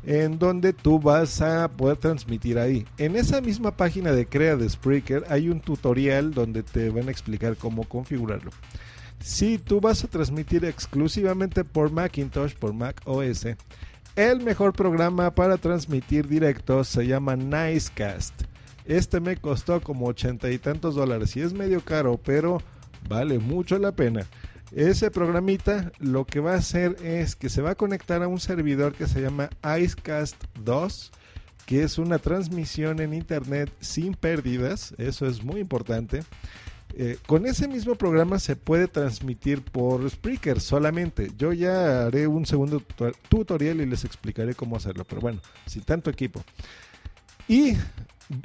en 0.06 0.38
donde 0.38 0.72
tú 0.72 0.98
vas 0.98 1.42
a 1.42 1.68
poder 1.68 1.98
transmitir 1.98 2.58
ahí. 2.58 2.86
En 2.96 3.14
esa 3.14 3.42
misma 3.42 3.76
página 3.76 4.12
de 4.12 4.26
Crea 4.26 4.56
de 4.56 4.70
Spreaker 4.70 5.26
hay 5.28 5.50
un 5.50 5.60
tutorial 5.60 6.32
donde 6.32 6.62
te 6.62 6.88
van 6.88 7.08
a 7.08 7.10
explicar 7.10 7.58
cómo 7.58 7.84
configurarlo. 7.84 8.52
Si 9.18 9.58
tú 9.58 9.82
vas 9.82 10.02
a 10.02 10.08
transmitir 10.08 10.64
exclusivamente 10.64 11.62
por 11.62 11.92
Macintosh, 11.92 12.54
por 12.54 12.72
Mac 12.72 13.02
OS, 13.04 13.48
el 14.16 14.40
mejor 14.40 14.72
programa 14.72 15.34
para 15.34 15.58
transmitir 15.58 16.26
directo 16.26 16.84
se 16.84 17.06
llama 17.06 17.36
Nicecast. 17.36 18.44
Este 18.84 19.20
me 19.20 19.36
costó 19.36 19.80
como 19.80 20.06
ochenta 20.06 20.50
y 20.50 20.58
tantos 20.58 20.94
dólares 20.94 21.36
y 21.36 21.40
es 21.40 21.52
medio 21.52 21.80
caro, 21.82 22.18
pero 22.22 22.62
vale 23.08 23.38
mucho 23.38 23.78
la 23.78 23.92
pena. 23.92 24.26
Ese 24.72 25.10
programita 25.10 25.90
lo 25.98 26.24
que 26.24 26.40
va 26.40 26.52
a 26.52 26.58
hacer 26.58 26.96
es 27.02 27.34
que 27.34 27.48
se 27.48 27.60
va 27.60 27.70
a 27.70 27.74
conectar 27.74 28.22
a 28.22 28.28
un 28.28 28.38
servidor 28.38 28.94
que 28.94 29.08
se 29.08 29.20
llama 29.20 29.50
Icecast 29.64 30.36
2, 30.62 31.10
que 31.66 31.82
es 31.82 31.98
una 31.98 32.18
transmisión 32.18 33.00
en 33.00 33.12
internet 33.12 33.72
sin 33.80 34.14
pérdidas, 34.14 34.94
eso 34.96 35.26
es 35.26 35.42
muy 35.42 35.60
importante. 35.60 36.22
Eh, 36.94 37.18
con 37.26 37.46
ese 37.46 37.68
mismo 37.68 37.94
programa 37.94 38.38
se 38.38 38.56
puede 38.56 38.88
transmitir 38.88 39.62
por 39.62 40.08
Spreaker 40.08 40.60
solamente. 40.60 41.30
Yo 41.36 41.52
ya 41.52 42.06
haré 42.06 42.26
un 42.26 42.46
segundo 42.46 42.82
tutorial 43.28 43.80
y 43.80 43.86
les 43.86 44.04
explicaré 44.04 44.54
cómo 44.54 44.76
hacerlo, 44.76 45.04
pero 45.04 45.20
bueno, 45.20 45.40
sin 45.66 45.82
tanto 45.82 46.10
equipo. 46.10 46.42
Y 47.48 47.74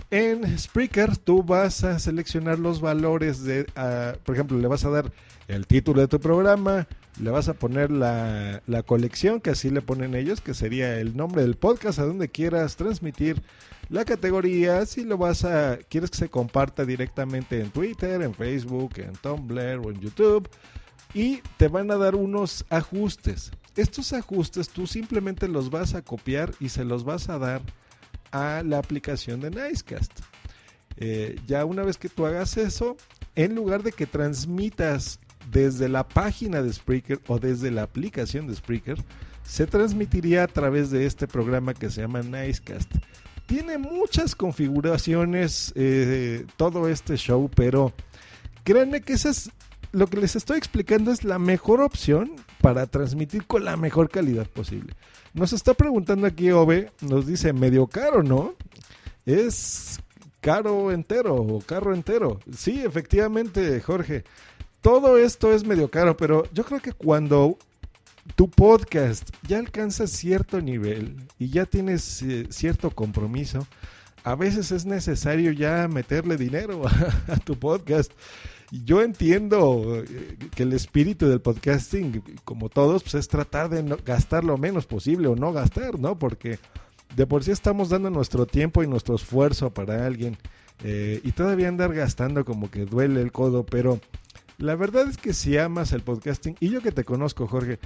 en 0.10 0.58
Spreaker 0.58 1.17
tú 1.17 1.43
vas 1.43 1.84
a 1.84 2.00
seleccionar 2.00 2.60
los 2.60 2.82
valores 2.82 3.43
de, 3.43 3.67
ah, 3.76 4.13
por 4.24 4.36
ejemplo, 4.36 4.58
le 4.58 4.67
vas 4.67 4.86
a 4.86 4.89
dar 4.89 5.12
el 5.48 5.67
título 5.67 6.02
de 6.02 6.08
tu 6.08 6.19
programa, 6.19 6.88
le 7.19 7.30
vas 7.30 7.50
a 7.50 7.54
poner 7.54 7.91
la, 7.91 8.62
la, 8.65 8.84
colección, 8.84 9.39
que 9.39 9.52
así 9.52 9.69
le 9.69 9.82
ponen 9.82 10.15
ellos, 10.15 10.41
que 10.41 10.54
sería 10.54 10.98
el 11.00 11.15
nombre 11.15 11.43
del 11.43 11.56
podcast, 11.56 12.00
a 12.00 12.06
donde 12.06 12.30
quieras 12.30 12.76
transmitir 12.76 13.41
la 13.89 14.06
categoría, 14.06 14.86
si 14.86 15.04
lo 15.04 15.17
vas 15.17 15.45
a, 15.45 15.78
quieres 15.89 16.10
que 16.10 16.17
se 16.17 16.30
comparta 16.30 16.86
directamente 16.86 17.62
en 17.62 17.69
Twitter, 17.69 18.21
en 18.24 18.34
Facebook, 18.34 18.93
en 18.98 19.13
Tumblr 19.13 19.80
o 19.84 19.91
en 19.91 20.00
YouTube, 20.00 20.50
y 21.13 21.41
te 21.58 21.67
van 21.67 21.91
a 21.91 21.98
dar 21.98 22.15
unos 22.15 22.65
ajustes. 22.69 23.52
Estos 23.76 24.13
ajustes 24.13 24.69
tú 24.69 24.88
simplemente 24.88 25.48
los 25.48 25.69
vas 25.69 25.93
a 25.93 26.02
copiar 26.02 26.54
y 26.60 26.69
se 26.69 26.84
los 26.84 27.04
vas 27.04 27.30
a 27.30 27.38
dar 27.38 27.62
a 28.36 28.63
la 28.63 28.80
aplicación 28.80 29.39
de 29.39 29.50
Nicecast. 29.50 30.12
Eh, 30.98 31.38
ya 31.48 31.63
una 31.63 31.84
vez 31.84 31.98
que 31.98 32.10
tú 32.10 32.26
hagas 32.26 32.58
eso, 32.58 32.98
en 33.36 33.56
lugar 33.56 33.82
de 33.82 33.93
que 33.93 34.06
transmitas 34.06 35.19
desde 35.52 35.88
la 35.88 36.06
página 36.06 36.62
de 36.62 36.74
Spreaker 36.74 37.21
o 37.28 37.39
desde 37.39 37.71
la 37.71 37.84
aplicación 37.84 38.48
de 38.48 38.56
Spreaker, 38.56 38.98
se 39.43 39.67
transmitiría 39.67 40.43
a 40.43 40.48
través 40.48 40.89
de 40.91 41.06
este 41.06 41.28
programa 41.28 41.74
que 41.74 41.89
se 41.89 42.02
llama 42.02 42.21
Nicecast. 42.21 42.91
Tiene 43.45 43.78
muchas 43.78 44.36
configuraciones 44.36 45.71
eh, 45.76 46.45
todo 46.58 46.89
este 46.89 47.15
show, 47.15 47.50
pero 47.56 47.93
créanme 48.63 49.02
que 49.02 49.13
eso 49.13 49.30
es 49.30 49.50
lo 49.95 50.08
que 50.08 50.17
les 50.17 50.36
estoy 50.36 50.58
explicando 50.58 51.12
es 51.12 51.23
la 51.23 51.39
mejor 51.39 51.81
opción 51.81 52.31
para 52.62 52.86
transmitir 52.88 53.45
con 53.45 53.63
la 53.65 53.77
mejor 53.77 54.10
calidad 54.10 54.47
posible. 54.47 54.93
Nos 55.34 55.53
está 55.53 55.73
preguntando 55.73 56.27
aquí 56.27 56.51
Ove, 56.51 56.91
nos 57.01 57.25
dice 57.25 57.53
medio 57.53 57.88
caro, 57.88 58.23
¿no? 58.23 58.55
Es 59.25 59.99
caro 60.41 60.91
entero 60.91 61.36
o 61.36 61.60
carro 61.62 61.93
entero. 61.93 62.39
Sí, 62.55 62.84
efectivamente, 62.84 63.81
Jorge 63.81 64.23
todo 64.86 65.17
esto 65.17 65.51
es 65.51 65.65
medio 65.65 65.89
caro, 65.89 66.15
pero 66.15 66.43
yo 66.53 66.63
creo 66.63 66.79
que 66.79 66.91
cuando 66.91 67.58
tu 68.36 68.51
podcast 68.51 69.27
ya 69.47 69.58
alcanza 69.58 70.05
cierto 70.05 70.62
nivel 70.62 71.15
y 71.39 71.49
ya 71.49 71.65
tienes 71.65 72.21
eh, 72.21 72.45
cierto 72.51 72.91
compromiso, 72.91 73.65
a 74.23 74.36
veces 74.36 74.71
es 74.71 74.86
necesario 74.86 75.51
ya 75.53 75.88
meterle 75.88 76.38
dinero 76.38 76.84
a, 77.27 77.38
tu 77.38 77.58
podcast. 77.58 78.12
Yo 78.71 79.01
entiendo 79.01 80.04
eh, 80.04 80.38
que 80.56 80.63
el 80.63 80.73
espíritu 80.73 81.28
del 81.28 81.41
podcasting, 81.41 82.23
como 82.43 82.69
todos, 82.69 83.04
pues 83.04 83.15
es 83.15 83.28
tratar 83.28 83.69
de 83.69 83.84
gastar 84.04 84.43
lo 84.43 84.58
menos 84.58 84.86
posible 84.86 85.28
o 85.28 85.36
no 85.36 85.54
gastar, 85.54 85.99
¿no? 85.99 86.17
Porque 86.17 86.60
de 87.15 87.28
por 87.28 87.43
sí 87.43 87.51
estamos 87.51 87.89
dando 87.89 88.10
nuestro 88.10 88.45
tiempo 88.45 88.84
y 88.84 88.88
nuestro 88.88 89.15
esfuerzo 89.15 89.73
para 89.73 90.06
alguien 90.06 90.38
eh, 90.84 91.21
y 91.23 91.32
todavía 91.32 91.69
andar 91.69 91.93
gastando 91.93 92.43
como 92.43 92.69
que 92.69 92.86
duele 92.86 93.21
el 93.21 93.32
codo, 93.32 93.65
pero 93.65 93.99
la 94.58 94.75
verdad 94.75 95.08
es 95.08 95.17
que 95.17 95.34
si 95.34 95.58
amas 95.58 95.91
el 95.91 96.01
podcasting, 96.01 96.56
y 96.60 96.69
yo 96.69 96.82
que 96.82 96.91
te 96.91 97.04
conozco, 97.04 97.47
Jorge, 97.47 97.80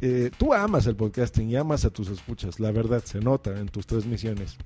eh, 0.00 0.30
tú 0.36 0.52
amas 0.52 0.86
el 0.86 0.96
podcasting 0.96 1.50
y 1.50 1.56
amas 1.56 1.84
a 1.84 1.90
tus 1.90 2.08
escuchas, 2.08 2.60
la 2.60 2.72
verdad 2.72 3.02
se 3.04 3.20
nota 3.20 3.58
en 3.58 3.68
tus 3.68 3.86
transmisiones. 3.86 4.56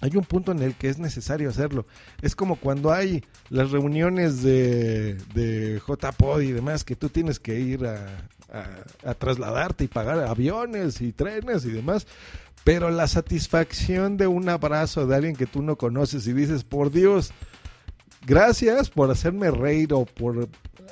Hay 0.00 0.10
un 0.14 0.24
punto 0.24 0.52
en 0.52 0.62
el 0.62 0.74
que 0.74 0.88
es 0.88 0.98
necesario 0.98 1.48
hacerlo. 1.48 1.86
Es 2.20 2.36
como 2.36 2.56
cuando 2.56 2.92
hay 2.92 3.24
las 3.48 3.70
reuniones 3.70 4.42
de, 4.42 5.14
de 5.34 5.80
JPod 5.86 6.42
y 6.42 6.52
demás, 6.52 6.84
que 6.84 6.96
tú 6.96 7.08
tienes 7.08 7.40
que 7.40 7.58
ir 7.58 7.86
a, 7.86 9.14
trasladarte 9.18 9.84
y 9.84 9.88
pagar 9.88 10.20
aviones 10.20 11.00
y 11.00 11.12
trenes 11.12 11.64
y 11.64 11.70
demás. 11.70 12.06
Pero 12.62 12.90
la 12.90 13.06
satisfacción 13.06 14.16
de 14.16 14.26
un 14.26 14.48
abrazo 14.48 15.06
de 15.06 15.16
alguien 15.16 15.36
que 15.36 15.46
tú 15.46 15.62
no 15.62 15.76
conoces 15.76 16.26
y 16.26 16.32
dices, 16.32 16.62
por 16.64 16.90
Dios, 16.90 17.32
gracias 18.26 18.90
por 18.90 19.10
hacerme 19.10 19.50
reír 19.50 19.94
o 19.94 20.04
por 20.04 20.48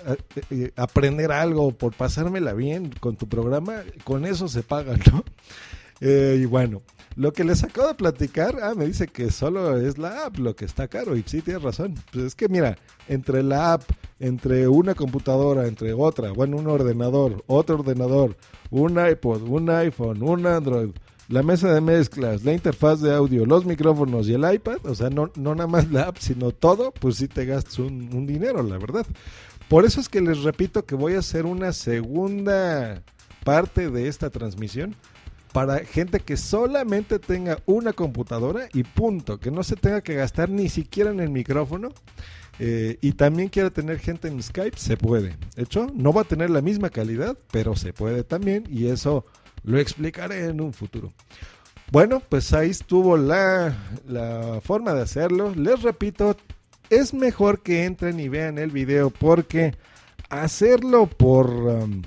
eh, 0.07 0.17
eh, 0.51 0.73
aprender 0.77 1.31
algo, 1.31 1.73
por 1.73 1.95
pasármela 1.95 2.53
bien 2.55 2.91
con 3.01 3.17
tu 3.17 3.29
programa, 3.29 3.83
con 4.05 4.25
eso 4.25 4.49
se 4.49 4.63
paga, 4.63 4.97
¿no? 5.13 5.25
Eh, 6.01 6.39
y 6.43 6.45
bueno, 6.45 6.83
lo 7.17 7.33
que 7.33 7.45
les 7.45 7.63
acabo 7.63 7.89
de 7.89 7.95
platicar, 7.95 8.59
ah, 8.63 8.75
me 8.75 8.87
dice 8.87 9.07
que 9.07 9.31
solo 9.31 9.79
es 9.79 9.99
la 9.99 10.27
app 10.27 10.39
lo 10.39 10.57
que 10.57 10.65
está 10.65 10.89
caro. 10.89 11.17
Y 11.17 11.23
sí, 11.27 11.43
tienes 11.43 11.63
razón. 11.63 11.95
Pues 12.13 12.25
es 12.25 12.35
que 12.35 12.49
mira, 12.49 12.77
entre 13.09 13.43
la 13.43 13.75
app, 13.75 13.83
entre 14.19 14.67
una 14.67 14.95
computadora, 14.95 15.67
entre 15.67 15.93
otra, 15.93 16.33
bueno, 16.33 16.57
un 16.57 16.67
ordenador, 16.67 17.45
otro 17.47 17.77
ordenador, 17.77 18.37
un 18.71 18.99
iPod, 18.99 19.43
un 19.43 19.71
iPhone, 19.71 20.23
un 20.23 20.47
Android, 20.47 20.91
la 21.29 21.43
mesa 21.43 21.73
de 21.73 21.81
mezclas, 21.81 22.45
la 22.45 22.53
interfaz 22.53 23.01
de 23.01 23.15
audio, 23.15 23.47
los 23.47 23.65
micrófonos 23.65 24.29
y 24.29 24.35
el 24.35 24.53
iPad, 24.53 24.85
o 24.85 24.95
sea, 24.95 25.09
no, 25.09 25.31
no 25.37 25.55
nada 25.55 25.69
más 25.69 25.91
la 25.91 26.09
app, 26.09 26.19
sino 26.19 26.51
todo, 26.51 26.93
pues 26.93 27.17
sí 27.17 27.29
te 27.29 27.47
gastas 27.47 27.79
un, 27.79 28.15
un 28.15 28.27
dinero, 28.27 28.63
la 28.63 28.79
verdad. 28.79 29.07
Por 29.69 29.85
eso 29.85 30.01
es 30.01 30.09
que 30.09 30.21
les 30.21 30.43
repito 30.43 30.85
que 30.85 30.95
voy 30.95 31.15
a 31.15 31.21
hacer 31.21 31.47
una 31.47 31.73
segunda 31.73 33.03
parte 33.45 33.91
de 33.91 34.09
esta 34.09 34.31
transmisión 34.31 34.97
para 35.55 35.85
gente 35.85 36.19
que 36.19 36.37
solamente 36.37 37.21
tenga 37.21 37.61
una 37.65 37.93
computadora 37.93 38.69
y 38.75 38.83
punto, 38.83 39.39
que 39.39 39.53
no 39.53 39.63
se 39.63 39.77
tenga 39.77 40.01
que 40.01 40.17
gastar 40.17 40.51
ni 40.51 40.69
siquiera 40.69 41.13
en 41.13 41.21
el 41.21 41.31
micrófono. 41.31 41.91
Eh, 42.59 42.99
y 43.01 43.13
también 43.13 43.51
quiera 43.51 43.71
tener 43.71 44.01
gente 44.01 44.27
en 44.27 44.43
Skype, 44.43 44.77
se 44.77 44.97
puede. 44.97 45.37
hecho, 45.57 45.87
no 45.95 46.13
va 46.13 46.23
a 46.23 46.25
tener 46.25 46.51
la 46.51 46.61
misma 46.61 46.91
calidad, 46.91 47.39
pero 47.53 47.77
se 47.77 47.93
puede 47.93 48.25
también 48.25 48.65
y 48.69 48.89
eso 48.89 49.27
lo 49.63 49.79
explicaré 49.79 50.47
en 50.47 50.61
un 50.61 50.73
futuro. 50.73 51.13
Bueno, 51.93 52.21
pues 52.29 52.53
ahí 52.53 52.71
estuvo 52.71 53.17
la, 53.17 53.77
la 54.09 54.61
forma 54.61 54.93
de 54.93 55.03
hacerlo. 55.03 55.55
Les 55.55 55.83
repito, 55.83 56.37
es 56.91 57.15
mejor 57.15 57.63
que 57.63 57.85
entren 57.85 58.19
y 58.19 58.29
vean 58.29 58.59
el 58.59 58.73
video 58.73 59.11
porque 59.11 59.77
hacerlo 60.31 61.07
por, 61.07 61.49
um, 61.49 62.03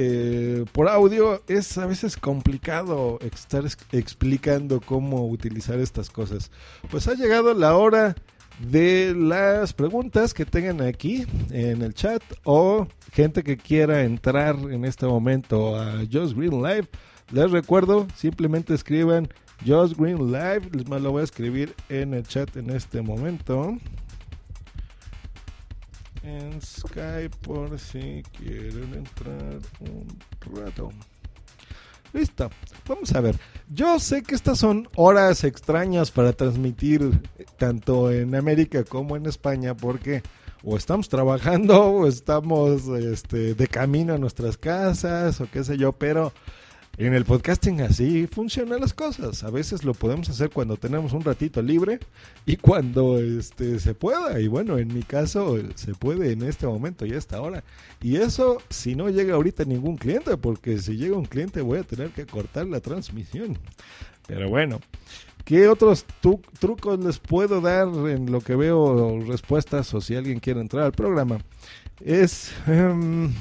eh, 0.00 0.64
por 0.70 0.88
audio 0.88 1.42
es 1.48 1.76
a 1.76 1.84
veces 1.84 2.16
complicado 2.16 3.18
estar 3.20 3.64
explicando 3.90 4.80
cómo 4.80 5.26
utilizar 5.26 5.80
estas 5.80 6.08
cosas. 6.08 6.52
Pues 6.88 7.08
ha 7.08 7.14
llegado 7.14 7.52
la 7.52 7.76
hora 7.76 8.14
de 8.60 9.12
las 9.16 9.72
preguntas 9.72 10.34
que 10.34 10.44
tengan 10.44 10.82
aquí 10.82 11.26
en 11.50 11.82
el 11.82 11.94
chat 11.94 12.22
o 12.44 12.86
gente 13.12 13.42
que 13.42 13.56
quiera 13.56 14.04
entrar 14.04 14.54
en 14.70 14.84
este 14.84 15.04
momento 15.04 15.74
a 15.76 16.04
Just 16.10 16.36
Green 16.36 16.62
Live. 16.62 16.86
Les 17.32 17.50
recuerdo, 17.50 18.06
simplemente 18.14 18.74
escriban 18.74 19.28
Just 19.66 19.98
Green 19.98 20.30
Live, 20.30 20.70
les 20.74 20.88
lo 20.88 21.10
voy 21.10 21.22
a 21.22 21.24
escribir 21.24 21.74
en 21.88 22.14
el 22.14 22.22
chat 22.24 22.56
en 22.56 22.70
este 22.70 23.02
momento. 23.02 23.76
En 26.28 26.60
Skype 26.60 27.34
por 27.40 27.78
si 27.78 28.22
quieren 28.36 28.92
entrar 28.92 29.60
un 29.80 30.06
rato. 30.54 30.90
Listo, 32.12 32.50
vamos 32.86 33.14
a 33.14 33.22
ver. 33.22 33.38
Yo 33.70 33.98
sé 33.98 34.22
que 34.22 34.34
estas 34.34 34.58
son 34.58 34.90
horas 34.94 35.42
extrañas 35.44 36.10
para 36.10 36.34
transmitir 36.34 37.18
tanto 37.56 38.10
en 38.12 38.34
América 38.34 38.84
como 38.84 39.16
en 39.16 39.24
España 39.24 39.74
porque 39.74 40.22
o 40.62 40.76
estamos 40.76 41.08
trabajando 41.08 41.82
o 41.92 42.06
estamos 42.06 42.88
este, 42.88 43.54
de 43.54 43.66
camino 43.66 44.12
a 44.12 44.18
nuestras 44.18 44.58
casas 44.58 45.40
o 45.40 45.48
qué 45.50 45.64
sé 45.64 45.78
yo, 45.78 45.92
pero 45.92 46.34
en 46.98 47.14
el 47.14 47.24
podcasting 47.24 47.80
así 47.82 48.26
funcionan 48.26 48.80
las 48.80 48.92
cosas. 48.92 49.44
A 49.44 49.50
veces 49.50 49.84
lo 49.84 49.94
podemos 49.94 50.28
hacer 50.28 50.50
cuando 50.50 50.76
tenemos 50.76 51.12
un 51.12 51.22
ratito 51.22 51.62
libre 51.62 52.00
y 52.44 52.56
cuando 52.56 53.20
este, 53.20 53.78
se 53.78 53.94
pueda. 53.94 54.40
Y 54.40 54.48
bueno, 54.48 54.78
en 54.78 54.92
mi 54.92 55.04
caso 55.04 55.56
se 55.76 55.94
puede 55.94 56.32
en 56.32 56.42
este 56.42 56.66
momento 56.66 57.06
y 57.06 57.12
a 57.12 57.18
esta 57.18 57.40
hora. 57.40 57.62
Y 58.02 58.16
eso 58.16 58.60
si 58.68 58.96
no 58.96 59.10
llega 59.10 59.34
ahorita 59.34 59.64
ningún 59.64 59.96
cliente, 59.96 60.36
porque 60.36 60.78
si 60.78 60.96
llega 60.96 61.16
un 61.16 61.24
cliente 61.24 61.60
voy 61.60 61.78
a 61.78 61.84
tener 61.84 62.10
que 62.10 62.26
cortar 62.26 62.66
la 62.66 62.80
transmisión. 62.80 63.56
Pero 64.26 64.48
bueno, 64.48 64.80
¿qué 65.44 65.68
otros 65.68 66.04
trucos 66.58 66.98
les 66.98 67.20
puedo 67.20 67.60
dar 67.60 67.86
en 68.08 68.32
lo 68.32 68.40
que 68.40 68.56
veo 68.56 69.20
respuestas 69.20 69.94
o 69.94 70.00
si 70.00 70.16
alguien 70.16 70.40
quiere 70.40 70.60
entrar 70.60 70.82
al 70.82 70.92
programa? 70.92 71.38
Es... 72.00 72.50
Em, 72.66 73.32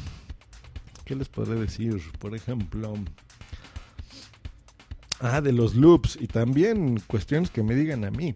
¿Qué 1.06 1.16
les 1.16 1.28
podré 1.28 1.56
decir? 1.56 2.00
Por 2.20 2.36
ejemplo... 2.36 2.94
Ah, 5.20 5.42
de 5.42 5.52
los 5.52 5.74
loops 5.74 6.18
y 6.22 6.28
también 6.28 7.00
cuestiones 7.08 7.50
que 7.50 7.64
me 7.64 7.76
digan 7.76 8.06
a 8.06 8.12
mí. 8.12 8.36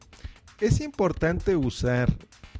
Es 0.60 0.82
importante 0.82 1.56
usar 1.56 2.12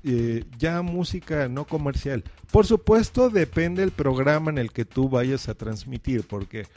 eh, 0.04 0.46
ya 0.58 0.82
música 0.82 1.48
no 1.48 1.66
comercial. 1.66 2.24
Por 2.52 2.66
supuesto, 2.66 3.30
depende 3.30 3.82
del 3.82 3.92
programa 3.92 4.52
en 4.52 4.58
el 4.58 4.72
que 4.72 4.86
tú 4.86 5.10
vayas 5.10 5.50
a 5.50 5.56
transmitir, 5.56 6.28
porque 6.28 6.68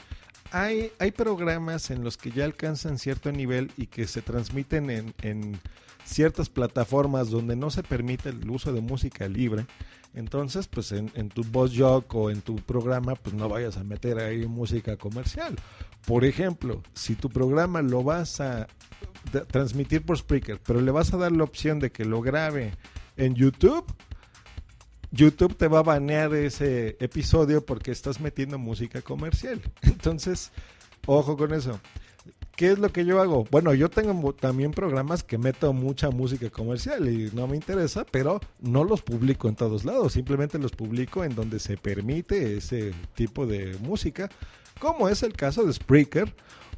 hay, 0.51 0.91
hay 0.99 1.11
programas 1.11 1.91
en 1.91 2.03
los 2.03 2.17
que 2.17 2.31
ya 2.31 2.45
alcanzan 2.45 2.97
cierto 2.97 3.31
nivel 3.31 3.71
y 3.77 3.87
que 3.87 4.07
se 4.07 4.21
transmiten 4.21 4.89
en, 4.89 5.13
en 5.21 5.59
ciertas 6.05 6.49
plataformas 6.49 7.29
donde 7.29 7.55
no 7.55 7.69
se 7.69 7.83
permite 7.83 8.29
el 8.29 8.49
uso 8.49 8.71
de 8.71 8.81
música 8.81 9.27
libre. 9.27 9.65
Entonces, 10.13 10.67
pues 10.67 10.93
en, 10.93 11.09
tu 11.29 11.43
voz 11.43 11.73
jog 11.77 12.05
o 12.15 12.29
en 12.29 12.41
tu 12.41 12.55
programa, 12.55 13.15
pues 13.15 13.35
no 13.35 13.49
vayas 13.49 13.75
a 13.75 13.83
meter 13.83 14.17
ahí 14.19 14.45
música 14.45 14.95
comercial. 14.95 15.55
Por 16.07 16.23
ejemplo, 16.23 16.81
si 16.93 17.15
tu 17.15 17.29
programa 17.29 17.81
lo 17.81 18.01
vas 18.01 18.39
a 18.39 18.67
transmitir 19.47 20.03
por 20.03 20.17
Spreaker, 20.17 20.61
pero 20.65 20.79
le 20.79 20.91
vas 20.91 21.13
a 21.13 21.17
dar 21.17 21.33
la 21.33 21.43
opción 21.43 21.79
de 21.79 21.91
que 21.91 22.05
lo 22.05 22.21
grabe 22.21 22.73
en 23.17 23.35
YouTube, 23.35 23.85
YouTube 25.11 25.57
te 25.57 25.67
va 25.67 25.79
a 25.79 25.83
banear 25.83 26.33
ese 26.33 26.95
episodio 26.99 27.65
porque 27.65 27.91
estás 27.91 28.21
metiendo 28.21 28.57
música 28.57 29.01
comercial. 29.01 29.61
Entonces, 29.81 30.51
ojo 31.07 31.35
con 31.35 31.53
eso. 31.53 31.79
¿Qué 32.55 32.71
es 32.71 32.79
lo 32.79 32.89
que 32.89 33.03
yo 33.03 33.21
hago? 33.21 33.45
Bueno, 33.51 33.73
yo 33.73 33.89
tengo 33.89 34.33
también 34.33 34.71
programas 34.71 35.23
que 35.23 35.37
meto 35.37 35.73
mucha 35.73 36.09
música 36.09 36.49
comercial 36.49 37.09
y 37.09 37.29
no 37.33 37.47
me 37.47 37.57
interesa, 37.57 38.05
pero 38.05 38.39
no 38.61 38.85
los 38.85 39.01
publico 39.01 39.49
en 39.49 39.55
todos 39.55 39.83
lados, 39.83 40.13
simplemente 40.13 40.57
los 40.57 40.71
publico 40.71 41.25
en 41.25 41.35
donde 41.35 41.59
se 41.59 41.75
permite 41.75 42.55
ese 42.55 42.93
tipo 43.13 43.45
de 43.45 43.77
música, 43.81 44.29
como 44.79 45.09
es 45.09 45.21
el 45.21 45.33
caso 45.33 45.65
de 45.65 45.73
Spreaker 45.73 46.33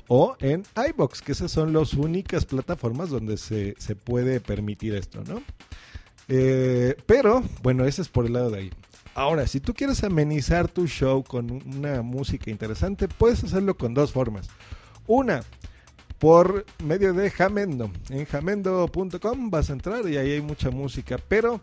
o 0.08 0.36
en 0.40 0.64
iBox, 0.90 1.22
que 1.22 1.34
esas 1.34 1.52
son 1.52 1.74
las 1.74 1.94
únicas 1.94 2.46
plataformas 2.46 3.10
donde 3.10 3.38
se, 3.38 3.76
se 3.78 3.96
puede 3.96 4.40
permitir 4.40 4.96
esto, 4.96 5.24
¿no? 5.28 5.44
Eh, 6.28 6.96
pero, 7.06 7.44
bueno, 7.62 7.86
ese 7.86 8.02
es 8.02 8.10
por 8.10 8.26
el 8.26 8.34
lado 8.34 8.50
de 8.50 8.60
ahí. 8.60 8.72
Ahora, 9.14 9.46
si 9.46 9.60
tú 9.60 9.74
quieres 9.74 10.04
amenizar 10.04 10.68
tu 10.68 10.88
show 10.88 11.24
con 11.24 11.52
una 11.52 12.02
música 12.02 12.50
interesante, 12.50 13.08
puedes 13.08 13.44
hacerlo 13.44 13.78
con 13.78 13.94
dos 13.94 14.12
formas. 14.12 14.50
Una, 15.08 15.42
por 16.20 16.66
medio 16.84 17.14
de 17.14 17.30
Jamendo. 17.30 17.92
En 18.10 18.26
jamendo.com 18.26 19.50
vas 19.50 19.70
a 19.70 19.74
entrar 19.74 20.08
y 20.10 20.18
ahí 20.18 20.32
hay 20.32 20.42
mucha 20.42 20.72
música, 20.72 21.18
pero 21.28 21.62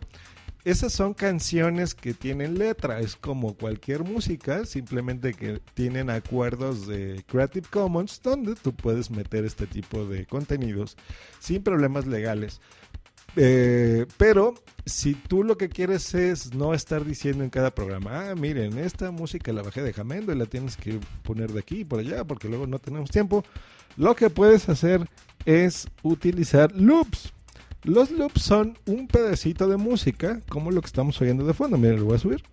esas 0.65 0.93
son 0.93 1.13
canciones 1.13 1.93
que 1.93 2.15
tienen 2.15 2.57
letra, 2.57 2.99
es 2.99 3.15
como 3.15 3.53
cualquier 3.53 4.03
música, 4.03 4.65
simplemente 4.65 5.35
que 5.35 5.61
tienen 5.75 6.09
acuerdos 6.09 6.87
de 6.87 7.23
Creative 7.27 7.67
Commons 7.69 8.19
donde 8.23 8.55
tú 8.55 8.73
puedes 8.73 9.11
meter 9.11 9.45
este 9.45 9.67
tipo 9.67 10.07
de 10.07 10.25
contenidos 10.25 10.97
sin 11.39 11.61
problemas 11.61 12.07
legales. 12.07 12.61
Eh, 13.35 14.05
pero 14.17 14.55
si 14.85 15.13
tú 15.13 15.43
lo 15.43 15.57
que 15.57 15.69
quieres 15.69 16.15
es 16.15 16.53
no 16.53 16.73
estar 16.73 17.05
diciendo 17.05 17.43
en 17.43 17.49
cada 17.49 17.75
programa, 17.75 18.29
ah, 18.29 18.35
miren, 18.35 18.77
esta 18.79 19.11
música 19.11 19.51
la 19.53 19.61
bajé 19.61 19.83
de 19.83 19.93
Jamendo 19.93 20.31
y 20.31 20.37
la 20.37 20.45
tienes 20.45 20.77
que 20.77 20.99
poner 21.21 21.51
de 21.51 21.59
aquí 21.59 21.81
y 21.81 21.85
por 21.85 21.99
allá 21.99 22.23
porque 22.23 22.47
luego 22.47 22.65
no 22.65 22.79
tenemos 22.79 23.11
tiempo, 23.11 23.43
lo 23.97 24.15
que 24.15 24.29
puedes 24.29 24.69
hacer 24.69 25.09
es 25.45 25.87
utilizar 26.03 26.71
loops. 26.73 27.33
Los 27.83 28.11
loops 28.11 28.41
son 28.41 28.77
un 28.85 29.07
pedacito 29.07 29.67
de 29.67 29.77
música, 29.77 30.41
como 30.49 30.71
lo 30.71 30.81
que 30.81 30.87
estamos 30.87 31.21
oyendo 31.21 31.45
de 31.45 31.53
fondo. 31.53 31.77
Miren, 31.77 31.99
lo 31.99 32.05
voy 32.05 32.15
a 32.15 32.19
subir. 32.19 32.43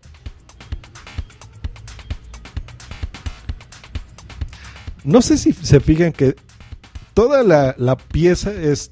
No 5.04 5.22
sé 5.22 5.36
si 5.36 5.52
se 5.52 5.80
fijan 5.80 6.12
que 6.12 6.36
toda 7.14 7.42
la, 7.42 7.74
la 7.78 7.96
pieza 7.96 8.52
es 8.52 8.90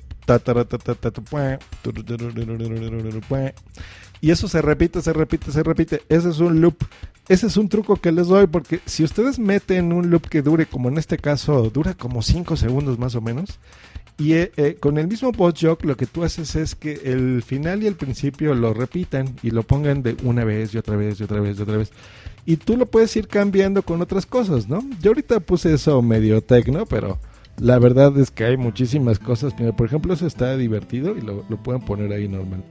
y 4.20 4.30
eso 4.30 4.48
se 4.48 4.62
repite, 4.62 5.02
se 5.02 5.12
repite, 5.12 5.50
se 5.50 5.62
repite. 5.62 6.02
Ese 6.08 6.30
es 6.30 6.38
un 6.38 6.60
loop. 6.60 6.76
Ese 7.30 7.46
es 7.46 7.56
un 7.56 7.68
truco 7.68 7.94
que 7.94 8.10
les 8.10 8.26
doy 8.26 8.48
porque 8.48 8.80
si 8.86 9.04
ustedes 9.04 9.38
meten 9.38 9.92
un 9.92 10.10
loop 10.10 10.28
que 10.28 10.42
dure, 10.42 10.66
como 10.66 10.88
en 10.88 10.98
este 10.98 11.16
caso, 11.16 11.70
dura 11.70 11.94
como 11.94 12.22
5 12.22 12.56
segundos 12.56 12.98
más 12.98 13.14
o 13.14 13.20
menos, 13.20 13.60
y 14.18 14.32
eh, 14.32 14.50
eh, 14.56 14.76
con 14.80 14.98
el 14.98 15.06
mismo 15.06 15.30
joke 15.32 15.84
lo 15.84 15.96
que 15.96 16.06
tú 16.06 16.24
haces 16.24 16.56
es 16.56 16.74
que 16.74 17.00
el 17.04 17.44
final 17.44 17.84
y 17.84 17.86
el 17.86 17.94
principio 17.94 18.52
lo 18.56 18.74
repitan 18.74 19.36
y 19.44 19.52
lo 19.52 19.62
pongan 19.62 20.02
de 20.02 20.16
una 20.24 20.42
vez 20.42 20.74
y 20.74 20.78
otra 20.78 20.96
vez 20.96 21.20
y 21.20 21.22
otra 21.22 21.38
vez 21.38 21.56
y 21.56 21.62
otra 21.62 21.76
vez. 21.76 21.92
Y 22.46 22.56
tú 22.56 22.76
lo 22.76 22.86
puedes 22.86 23.14
ir 23.14 23.28
cambiando 23.28 23.82
con 23.82 24.02
otras 24.02 24.26
cosas, 24.26 24.68
¿no? 24.68 24.82
Yo 25.00 25.12
ahorita 25.12 25.38
puse 25.38 25.72
eso 25.72 26.02
medio 26.02 26.42
tecno, 26.42 26.84
pero 26.84 27.20
la 27.60 27.78
verdad 27.78 28.18
es 28.18 28.32
que 28.32 28.42
hay 28.42 28.56
muchísimas 28.56 29.20
cosas. 29.20 29.54
por 29.76 29.86
ejemplo, 29.86 30.12
eso 30.14 30.26
está 30.26 30.56
divertido 30.56 31.16
y 31.16 31.20
lo, 31.20 31.44
pueden 31.62 31.82
poner 31.82 32.12
ahí 32.12 32.26
normal. 32.26 32.64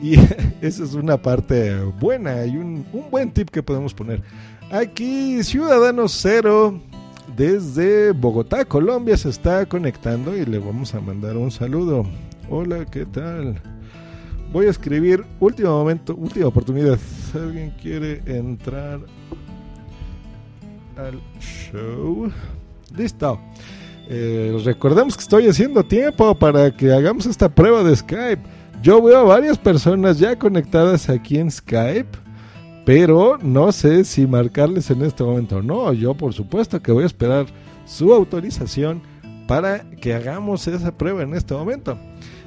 Y 0.00 0.14
esa 0.60 0.84
es 0.84 0.94
una 0.94 1.20
parte 1.20 1.74
buena 2.00 2.44
y 2.46 2.56
un, 2.56 2.84
buen 3.10 3.30
tip 3.32 3.50
que 3.50 3.62
podemos 3.62 3.94
poner. 3.94 4.22
Aquí 4.70 5.42
Ciudadano 5.42 6.08
Cero 6.08 6.78
desde 7.36 8.12
Bogotá, 8.12 8.64
Colombia 8.64 9.16
se 9.16 9.28
está 9.28 9.66
conectando 9.66 10.36
y 10.36 10.44
le 10.44 10.58
vamos 10.58 10.94
a 10.94 11.00
mandar 11.00 11.36
un 11.36 11.50
saludo. 11.50 12.04
Hola, 12.50 12.84
¿qué 12.86 13.06
tal? 13.06 13.60
Voy 14.52 14.66
a 14.66 14.70
escribir 14.70 15.24
último 15.40 15.70
momento, 15.70 16.14
última 16.14 16.46
oportunidad. 16.46 16.98
¿Alguien 17.34 17.70
quiere 17.82 18.22
entrar 18.26 19.00
al 20.96 21.20
show? 21.38 22.30
Listo. 22.96 23.38
Eh, 24.10 24.58
recordemos 24.64 25.16
que 25.16 25.22
estoy 25.22 25.48
haciendo 25.48 25.84
tiempo 25.84 26.34
para 26.34 26.74
que 26.74 26.90
hagamos 26.90 27.26
esta 27.26 27.48
prueba 27.48 27.84
de 27.84 27.94
Skype. 27.94 28.57
Yo 28.80 29.02
veo 29.02 29.18
a 29.18 29.24
varias 29.24 29.58
personas 29.58 30.20
ya 30.20 30.38
conectadas 30.38 31.08
aquí 31.08 31.38
en 31.38 31.50
Skype, 31.50 32.16
pero 32.86 33.36
no 33.42 33.72
sé 33.72 34.04
si 34.04 34.26
marcarles 34.26 34.90
en 34.90 35.02
este 35.02 35.24
momento 35.24 35.56
o 35.56 35.62
no. 35.62 35.92
Yo 35.92 36.14
por 36.14 36.32
supuesto 36.32 36.80
que 36.80 36.92
voy 36.92 37.02
a 37.02 37.06
esperar 37.06 37.46
su 37.84 38.14
autorización 38.14 39.02
para 39.48 39.80
que 39.90 40.14
hagamos 40.14 40.68
esa 40.68 40.96
prueba 40.96 41.22
en 41.22 41.34
este 41.34 41.54
momento. 41.54 41.98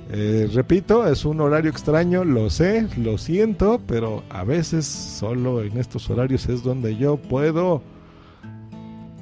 Eh, 0.09 0.49
repito, 0.53 1.05
es 1.05 1.25
un 1.25 1.41
horario 1.41 1.69
extraño, 1.69 2.23
lo 2.23 2.49
sé, 2.49 2.87
lo 2.97 3.17
siento, 3.17 3.81
pero 3.85 4.23
a 4.29 4.43
veces 4.43 4.85
solo 4.85 5.61
en 5.61 5.77
estos 5.77 6.09
horarios 6.09 6.47
es 6.47 6.63
donde 6.63 6.95
yo 6.95 7.17
puedo 7.17 7.81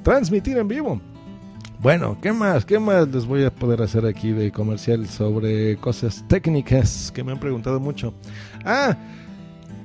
transmitir 0.04 0.58
en 0.58 0.68
vivo. 0.68 1.00
Bueno, 1.82 2.18
¿qué 2.20 2.30
más? 2.30 2.66
¿Qué 2.66 2.78
más 2.78 3.08
les 3.08 3.24
voy 3.24 3.42
a 3.42 3.54
poder 3.54 3.80
hacer 3.80 4.04
aquí 4.04 4.32
de 4.32 4.52
comercial 4.52 5.08
sobre 5.08 5.78
cosas 5.78 6.22
técnicas 6.28 7.10
que 7.10 7.24
me 7.24 7.32
han 7.32 7.40
preguntado 7.40 7.80
mucho? 7.80 8.12
Ah, 8.66 8.98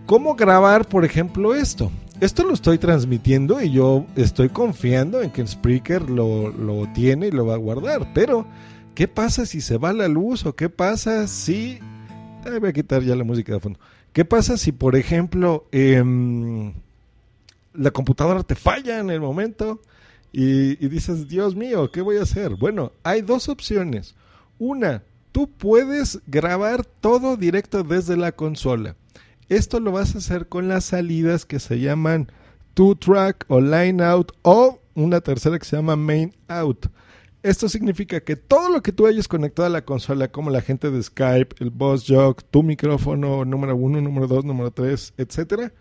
¿cómo 0.06 0.36
grabar, 0.36 0.86
por 0.90 1.06
ejemplo, 1.06 1.56
esto? 1.56 1.90
Esto 2.20 2.44
lo 2.44 2.54
estoy 2.54 2.80
transmitiendo 2.80 3.62
y 3.62 3.72
yo 3.72 4.06
estoy 4.18 4.50
confiando 4.50 5.22
en 5.22 5.32
que 5.32 5.40
el 5.40 5.48
Spreaker 5.48 6.10
lo, 6.10 6.50
lo 6.50 6.86
tiene 6.94 7.28
y 7.28 7.32
lo 7.32 7.46
va 7.46 7.54
a 7.54 7.58
guardar. 7.58 8.12
Pero, 8.14 8.46
¿qué 8.94 9.08
pasa 9.08 9.46
si 9.46 9.62
se 9.62 9.78
va 9.78 9.94
la 9.94 10.10
luz? 10.10 10.46
¿O 10.46 10.54
qué 10.54 10.68
pasa 10.68 11.28
si... 11.28 11.80
voy 12.60 12.70
a 12.70 12.74
quitar 12.74 13.04
ya 13.04 13.16
la 13.16 13.24
música 13.24 13.54
de 13.54 13.62
fondo. 13.62 13.80
¿Qué 14.12 14.26
pasa 14.26 14.58
si, 14.58 14.74
por 14.74 14.98
ejemplo, 14.98 15.70
em, 15.72 16.74
la 17.74 17.92
computadora 17.92 18.44
te 18.44 18.56
falla 18.56 19.00
en 19.00 19.10
el 19.12 19.22
momento? 19.22 19.80
Y, 20.38 20.76
dices, 20.90 21.30
Dios 21.30 21.56
mío, 21.56 21.90
¿qué 21.94 22.02
voy 22.02 22.18
a 22.18 22.24
hacer? 22.24 22.56
Bueno, 22.56 22.92
hay 23.04 23.22
dos 23.22 23.48
opciones. 23.48 24.16
Una, 24.60 25.02
tú 25.32 25.50
puedes 25.50 26.20
grabar 26.28 26.84
todo 26.84 27.38
directo 27.38 27.84
desde 27.84 28.18
la 28.18 28.34
consola. 28.34 28.98
Esto 29.48 29.80
lo 29.80 29.94
vas 29.94 30.14
a 30.14 30.18
hacer 30.18 30.50
con 30.50 30.68
las 30.68 30.84
salidas 30.84 31.46
que 31.46 31.62
se 31.62 31.80
llaman 31.80 32.30
two 32.74 32.96
track 32.96 33.46
o 33.48 33.62
line 33.62 34.04
out 34.04 34.34
o 34.42 34.82
una 34.94 35.22
tercera 35.22 35.58
que 35.58 35.64
se 35.64 35.78
llama 35.78 35.96
main 35.96 36.36
out. 36.50 36.88
Esto 37.42 37.70
significa 37.70 38.20
que 38.20 38.36
todo 38.36 38.68
lo 38.68 38.84
que 38.84 38.92
tú 38.92 39.08
hayas 39.08 39.30
conectado 39.30 39.68
a 39.68 39.70
la 39.70 39.86
consola, 39.86 40.28
como 40.34 40.50
la 40.50 40.60
gente 40.60 40.92
de 40.92 41.02
Skype, 41.02 41.56
el 41.60 41.70
Boss 41.70 42.04
Jog, 42.06 42.44
tu 42.44 42.62
micrófono 42.62 43.46
número 43.46 43.74
uno, 43.78 44.02
número 44.02 44.28
dos, 44.28 44.44
número 44.44 44.70
tres, 44.70 45.14
etcétera, 45.16 45.72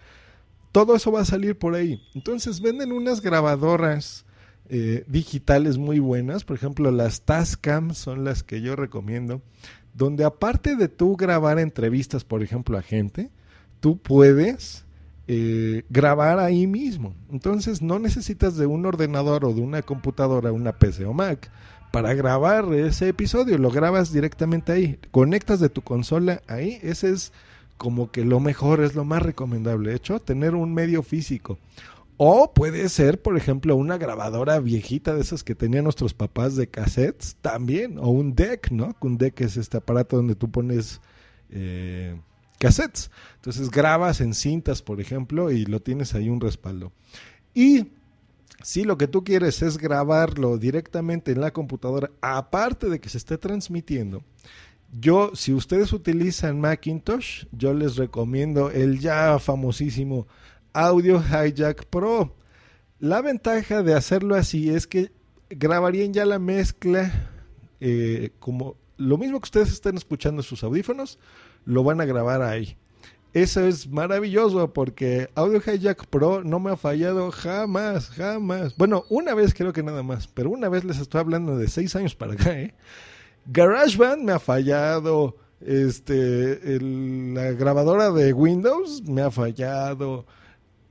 todo 0.71 0.95
eso 0.95 1.11
va 1.11 1.23
a 1.23 1.25
salir 1.25 1.59
por 1.59 1.75
ahí. 1.75 2.01
Entonces 2.15 2.61
venden 2.61 2.93
unas 2.93 3.21
grabadoras 3.21 4.25
eh, 4.69 5.05
digitales 5.07 5.79
muy 5.79 5.99
buenas. 5.99 6.45
Por 6.45 6.57
ejemplo, 6.57 6.91
las 6.91 7.23
Tascam 7.23 7.95
son 7.95 8.25
las 8.25 8.43
que 8.43 8.61
yo 8.61 8.77
recomiendo, 8.77 9.43
donde 9.93 10.25
aparte 10.25 10.77
de 10.77 10.89
tú 10.89 11.17
grabar 11.17 11.59
entrevistas, 11.59 12.25
por 12.25 12.43
ejemplo, 12.43 12.79
a 12.79 12.83
gente, 12.83 13.31
tú 13.81 13.99
puedes 13.99 14.85
eh, 15.29 15.85
grabar 15.91 16.39
ahí 16.39 16.67
mismo. 16.67 17.15
Entonces 17.31 17.83
no 17.83 17.99
necesitas 17.99 18.57
de 18.57 18.67
un 18.67 18.87
ordenador 18.87 19.45
o 19.45 19.53
de 19.53 19.61
una 19.61 19.83
computadora, 19.83 20.53
una 20.53 20.73
PC 20.73 21.05
o 21.05 21.13
Mac 21.13 21.51
para 21.91 22.13
grabar 22.15 22.73
ese 22.75 23.09
episodio. 23.09 23.57
Lo 23.57 23.71
grabas 23.71 24.13
directamente 24.13 24.73
ahí. 24.73 24.99
Conectas 25.11 25.61
de 25.61 25.69
tu 25.69 25.83
consola 25.83 26.43
ahí. 26.49 26.79
Ese 26.83 27.11
es 27.11 27.33
como 27.77 28.11
que 28.11 28.25
lo 28.25 28.41
mejor, 28.41 28.83
es 28.83 28.95
lo 28.95 29.05
más 29.05 29.23
recomendable. 29.23 29.91
De 29.91 29.97
hecho, 29.97 30.19
tener 30.21 30.55
un 30.55 30.75
medio 30.75 31.03
físico 31.03 31.59
o 32.17 32.53
puede 32.53 32.89
ser, 32.89 33.21
por 33.21 33.37
ejemplo, 33.37 33.75
una 33.77 33.99
grabadora 33.99 34.61
viejita 34.61 35.15
de 35.15 35.21
esas 35.21 35.43
que 35.43 35.55
tenían 35.55 35.85
nuestros 35.85 36.15
papás 36.15 36.55
de 36.55 36.69
cassettes 36.69 37.37
también. 37.41 37.99
O 37.99 38.09
un 38.09 38.35
deck, 38.35 38.71
¿no? 38.71 38.95
Un 39.01 39.19
deck 39.19 39.41
es 39.41 39.57
este 39.57 39.79
aparato 39.79 40.17
donde 40.17 40.37
tú 40.37 40.51
pones 40.51 41.01
eh, 41.51 42.17
cassettes. 42.59 43.11
Entonces 43.37 43.71
grabas 43.71 44.21
en 44.21 44.35
cintas, 44.35 44.81
por 44.83 45.01
ejemplo, 45.01 45.51
y 45.51 45.65
lo 45.65 45.81
tienes 45.81 46.15
ahí 46.15 46.29
un 46.29 46.41
respaldo. 46.41 46.93
Y 47.53 47.89
si 48.63 48.85
lo 48.85 48.97
que 48.97 49.09
tú 49.09 49.25
quieres 49.25 49.63
es 49.63 49.77
grabarlo 49.77 50.57
directamente 50.57 51.33
en 51.33 51.41
la 51.41 51.53
computadora, 51.53 52.11
aparte 52.21 52.89
de 52.89 53.01
que 53.01 53.09
se 53.09 53.19
esté 53.19 53.39
transmitiendo, 53.39 54.23
yo, 55.01 55.33
si 55.35 55.53
ustedes 55.53 55.93
utilizan 55.93 56.61
Macintosh, 56.61 57.47
yo 57.51 57.75
les 57.75 57.97
recomiendo 57.97 58.71
el 58.71 59.01
ya 59.01 59.39
famosísimo 59.41 60.29
Audio 60.75 61.23
Hijack 61.23 61.87
Pro. 61.87 62.37
La 62.99 63.23
ventaja 63.23 63.83
de 63.83 63.95
hacerlo 63.95 64.35
así 64.35 64.71
es 64.71 64.87
que 64.87 65.13
grabarían 65.49 66.13
ya 66.13 66.25
la 66.25 66.39
mezcla 66.39 67.31
eh, 67.81 68.31
como 68.39 68.77
lo 68.97 69.19
mismo 69.19 69.41
que 69.41 69.45
ustedes 69.45 69.73
están 69.73 69.97
escuchando 69.97 70.41
en 70.41 70.49
sus 70.49 70.63
audífonos, 70.65 71.19
lo 71.65 71.85
van 71.85 72.01
a 72.01 72.05
grabar 72.05 72.43
ahí. 72.43 72.77
Eso 73.33 73.67
es 73.67 73.89
maravilloso 73.89 74.73
porque 74.73 75.29
Audio 75.35 75.61
Hijack 75.61 76.07
Pro 76.07 76.45
no 76.45 76.61
me 76.61 76.71
ha 76.71 76.77
fallado 76.77 77.31
jamás, 77.33 78.11
jamás. 78.11 78.77
Bueno, 78.77 79.05
una 79.11 79.35
vez 79.35 79.53
creo 79.55 79.73
que 79.73 79.83
nada 79.83 80.05
más, 80.05 80.29
pero 80.29 80.51
una 80.51 80.69
vez 80.69 80.85
les 80.85 81.01
estoy 81.01 81.21
hablando 81.21 81.57
de 81.57 81.69
seis 81.69 81.97
años 81.97 82.15
para 82.15 82.35
acá, 82.35 82.59
¿eh? 82.59 82.75
GarageBand 83.47 84.23
me 84.23 84.33
ha 84.33 84.39
fallado. 84.39 85.37
Este, 85.61 86.79
la 86.81 87.53
grabadora 87.53 88.11
de 88.11 88.33
Windows 88.33 89.03
me 89.03 89.23
ha 89.23 89.31
fallado. 89.31 90.27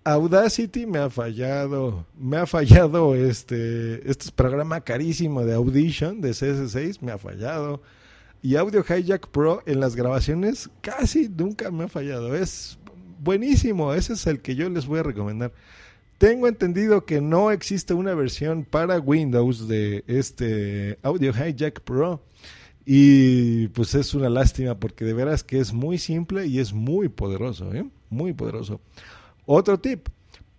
Audacity 0.05 0.85
me 0.85 0.99
ha 0.99 1.09
fallado. 1.09 2.05
Me 2.19 2.37
ha 2.37 2.45
fallado 2.45 3.15
este, 3.15 4.09
este 4.09 4.31
programa 4.31 4.81
carísimo 4.81 5.45
de 5.45 5.53
Audition 5.53 6.19
de 6.19 6.31
CS6 6.31 6.99
me 7.01 7.11
ha 7.11 7.17
fallado. 7.17 7.81
Y 8.41 8.57
Audio 8.57 8.83
Hijack 8.83 9.27
Pro 9.29 9.63
en 9.65 9.79
las 9.79 9.95
grabaciones 9.95 10.69
casi 10.81 11.29
nunca 11.29 11.71
me 11.71 11.85
ha 11.85 11.87
fallado. 11.87 12.35
Es 12.35 12.77
buenísimo. 13.19 13.93
Ese 13.93 14.13
es 14.13 14.27
el 14.27 14.41
que 14.41 14.55
yo 14.55 14.69
les 14.69 14.85
voy 14.85 14.99
a 14.99 15.03
recomendar. 15.03 15.53
Tengo 16.17 16.47
entendido 16.47 17.05
que 17.05 17.21
no 17.21 17.51
existe 17.51 17.93
una 17.93 18.13
versión 18.13 18.65
para 18.65 18.99
Windows 18.99 19.67
de 19.69 20.03
este 20.07 20.99
Audio 21.01 21.31
Hijack 21.31 21.79
Pro. 21.81 22.21
Y 22.85 23.69
pues 23.69 23.95
es 23.95 24.13
una 24.13 24.29
lástima 24.29 24.77
porque 24.77 25.05
de 25.05 25.13
veras 25.13 25.45
que 25.45 25.59
es 25.59 25.71
muy 25.71 25.97
simple 25.97 26.45
y 26.47 26.59
es 26.59 26.73
muy 26.73 27.07
poderoso, 27.07 27.73
¿eh? 27.73 27.85
Muy 28.09 28.33
poderoso. 28.33 28.81
Otro 29.45 29.79
tip, 29.79 30.07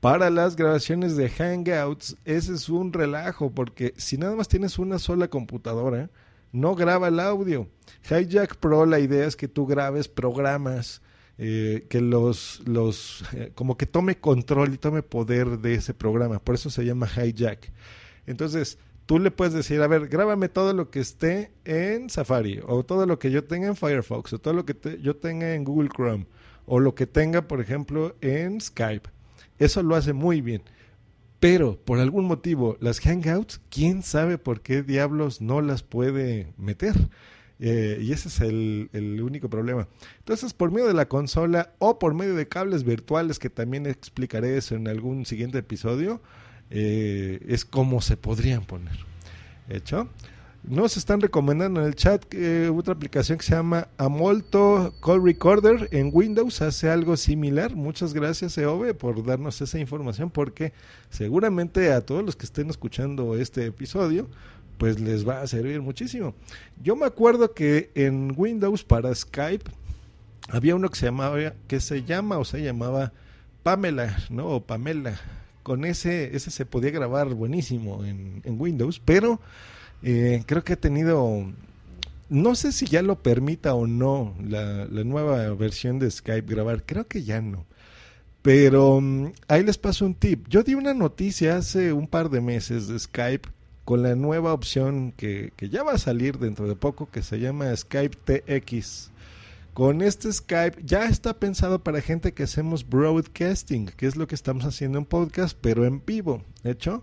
para 0.01 0.29
las 0.29 0.57
grabaciones 0.57 1.17
de 1.17 1.31
Hangouts, 1.31 2.17
ese 2.25 2.53
es 2.53 2.69
un 2.69 2.93
relajo 2.93 3.51
porque 3.51 3.95
si 3.97 4.19
nada 4.19 4.37
más 4.37 4.49
tienes 4.49 4.79
una 4.79 4.99
sola 4.99 5.29
computadora, 5.29 6.11
no 6.53 6.75
graba 6.75 7.09
el 7.09 7.19
audio. 7.19 7.69
Hijack 8.11 8.57
Pro, 8.57 8.87
la 8.87 9.01
idea 9.01 9.27
es 9.27 9.35
que 9.35 9.49
tú 9.49 9.67
grabes 9.67 10.09
programas, 10.09 11.01
eh, 11.39 11.87
que 11.89 12.01
los, 12.01 12.63
los 12.67 13.25
eh, 13.33 13.51
como 13.55 13.77
que 13.77 13.87
tome 13.87 14.19
control 14.19 14.75
y 14.75 14.79
tome 14.79 15.03
poder 15.03 15.59
de 15.59 15.75
ese 15.75 15.95
programa. 15.95 16.39
Por 16.39 16.55
eso 16.55 16.69
se 16.69 16.85
llama 16.85 17.09
Hijack. 17.09 17.73
Entonces, 18.27 18.79
tú 19.07 19.19
le 19.19 19.31
puedes 19.31 19.55
decir, 19.55 19.81
a 19.83 19.87
ver, 19.87 20.09
grábame 20.09 20.49
todo 20.49 20.73
lo 20.73 20.91
que 20.91 21.01
esté 21.01 21.53
en 21.65 22.11
Safari, 22.11 22.61
o 22.67 22.85
todo 22.85 23.07
lo 23.07 23.19
que 23.19 23.31
yo 23.31 23.45
tenga 23.45 23.69
en 23.69 23.77
Firefox, 23.77 24.33
o 24.33 24.39
todo 24.39 24.55
lo 24.55 24.65
que 24.65 24.99
yo 25.01 25.17
tenga 25.17 25.55
en 25.55 25.65
Google 25.65 25.91
Chrome, 25.95 26.27
o 26.67 26.81
lo 26.81 26.95
que 26.95 27.07
tenga, 27.07 27.43
por 27.43 27.61
ejemplo, 27.61 28.17
en 28.21 28.61
Skype. 28.61 29.09
Eso 29.59 29.83
lo 29.83 29.97
hace 29.97 30.13
muy 30.13 30.41
bien. 30.41 30.63
Pero 31.41 31.77
por 31.77 31.99
algún 31.99 32.25
motivo, 32.25 32.79
las 32.81 33.01
Hangouts, 33.01 33.61
quién 33.69 34.03
sabe 34.03 34.39
por 34.39 34.63
qué 34.63 34.83
diablos 34.83 35.43
no 35.43 35.61
las 35.61 35.83
puede 35.83 36.53
meter. 36.57 36.95
Eh, 37.61 37.99
y 38.01 38.13
ese 38.13 38.29
es 38.29 38.41
el, 38.41 38.89
el, 38.93 39.23
único 39.23 39.49
problema. 39.49 39.87
Entonces, 40.19 40.55
por 40.55 40.73
medio 40.73 40.87
de 40.87 40.95
la 40.95 41.07
consola 41.07 41.75
o 41.79 41.99
por 41.99 42.15
medio 42.15 42.35
de 42.35 42.49
cables 42.49 42.83
virtuales, 42.83 43.39
que 43.39 43.51
también 43.51 43.87
explicaré 43.87 44.57
eso 44.57 44.75
en 44.75 44.89
algún 44.89 45.25
siguiente 45.25 45.59
episodio, 45.59 46.21
eh, 46.71 47.41
es 47.49 47.65
como 47.65 48.01
se 48.01 48.17
podrían 48.17 48.65
poner. 48.65 48.97
¿Hecho? 49.69 50.09
Nos 50.67 50.97
están 50.97 51.21
recomendando 51.21 51.81
en 51.81 51.87
el 51.87 51.95
chat 51.95 52.25
que 52.25 52.71
otra 52.71 52.95
aplicación 52.95 53.37
que 53.37 53.45
se 53.45 53.55
llama 53.55 53.89
Amolto 53.99 54.95
Call 55.03 55.23
Recorder 55.23 55.91
en 55.93 56.09
Windows 56.11 56.63
hace 56.63 56.89
algo 56.89 57.19
similar. 57.19 57.77
Muchas 57.77 58.15
gracias, 58.15 58.57
EOBE, 58.57 58.95
por 58.95 59.23
darnos 59.23 59.61
esa 59.61 59.79
información, 59.79 60.31
porque 60.31 60.73
seguramente 61.11 61.93
a 61.93 62.01
todos 62.01 62.25
los 62.25 62.35
que 62.35 62.47
estén 62.47 62.71
escuchando 62.71 63.37
este 63.37 63.67
episodio, 63.67 64.27
pues 64.79 65.01
les 65.01 65.29
va 65.29 65.43
a 65.43 65.47
servir 65.47 65.83
muchísimo. 65.83 66.35
Yo 66.83 66.97
me 66.97 67.05
acuerdo 67.05 67.53
que 67.53 67.91
en 67.95 68.33
Windows 68.35 68.85
para 68.85 69.15
Skype 69.15 69.71
había 70.49 70.75
uno 70.75 70.89
que 70.89 70.97
se 70.97 71.07
llamaba, 71.07 71.53
que 71.69 71.81
se 71.81 72.05
llama 72.05 72.39
o 72.39 72.45
se 72.47 72.63
llamaba 72.63 73.13
Pamela, 73.63 74.17
¿no? 74.31 74.47
O 74.47 74.65
Pamela, 74.65 75.21
con 75.65 75.85
ese, 75.85 76.37
ese 76.37 76.53
se 76.53 76.67
podía 76.67 76.91
grabar 76.91 77.35
buenísimo 77.35 78.05
en, 78.05 78.43
Windows, 78.61 79.01
pero 79.05 79.41
eh, 80.03 80.45
creo 80.47 80.63
que 80.63 80.75
ha 80.75 80.77
tenido, 80.77 81.51
no 82.29 82.55
sé 82.55 82.71
si 82.71 82.87
ya 82.87 83.03
lo 83.03 83.21
permita 83.21 83.75
o 83.75 83.87
no 83.87 84.37
la, 84.47 84.87
nueva 84.87 85.53
versión 85.55 85.99
de 85.99 86.11
Skype 86.11 86.55
grabar, 86.55 86.85
creo 86.85 87.09
que 87.09 87.25
ya 87.25 87.41
no. 87.41 87.65
Pero 88.43 89.01
mm, 89.01 89.33
ahí 89.49 89.65
les 89.65 89.79
paso 89.79 90.05
un 90.05 90.15
tip. 90.15 90.47
Yo 90.49 90.63
di 90.63 90.75
una 90.75 90.93
noticia 90.93 91.57
hace 91.57 91.95
un 91.95 92.07
par 92.07 92.29
de 92.29 92.43
meses 92.43 92.87
de 92.87 92.99
Skype 92.99 93.49
con 93.87 94.03
la 94.03 94.15
nueva 94.15 94.53
opción 94.53 95.13
que, 95.17 95.51
que 95.57 95.71
ya 95.71 95.83
va 95.83 95.93
a 95.93 95.99
salir 95.99 96.39
dentro 96.39 96.69
de 96.69 96.77
poco 96.77 97.11
que 97.11 97.23
se 97.23 97.41
llama 97.41 97.75
Skype 97.75 98.19
TX. 98.43 99.11
Con 99.75 100.03
este 100.03 100.33
Skype 100.33 100.83
ya 100.85 101.07
está 101.07 101.41
pensado 101.41 101.83
para 101.83 102.01
gente 102.01 102.33
que 102.33 102.45
hacemos 102.45 102.89
broadcasting, 102.89 103.87
que 103.87 104.07
es 104.07 104.15
lo 104.15 104.29
que 104.29 104.37
estamos 104.37 104.65
haciendo 104.65 104.99
en 104.99 105.05
podcast, 105.05 105.59
pero 105.61 105.85
en 105.85 106.01
vivo. 106.07 106.45
De 106.63 106.71
hecho, 106.71 107.03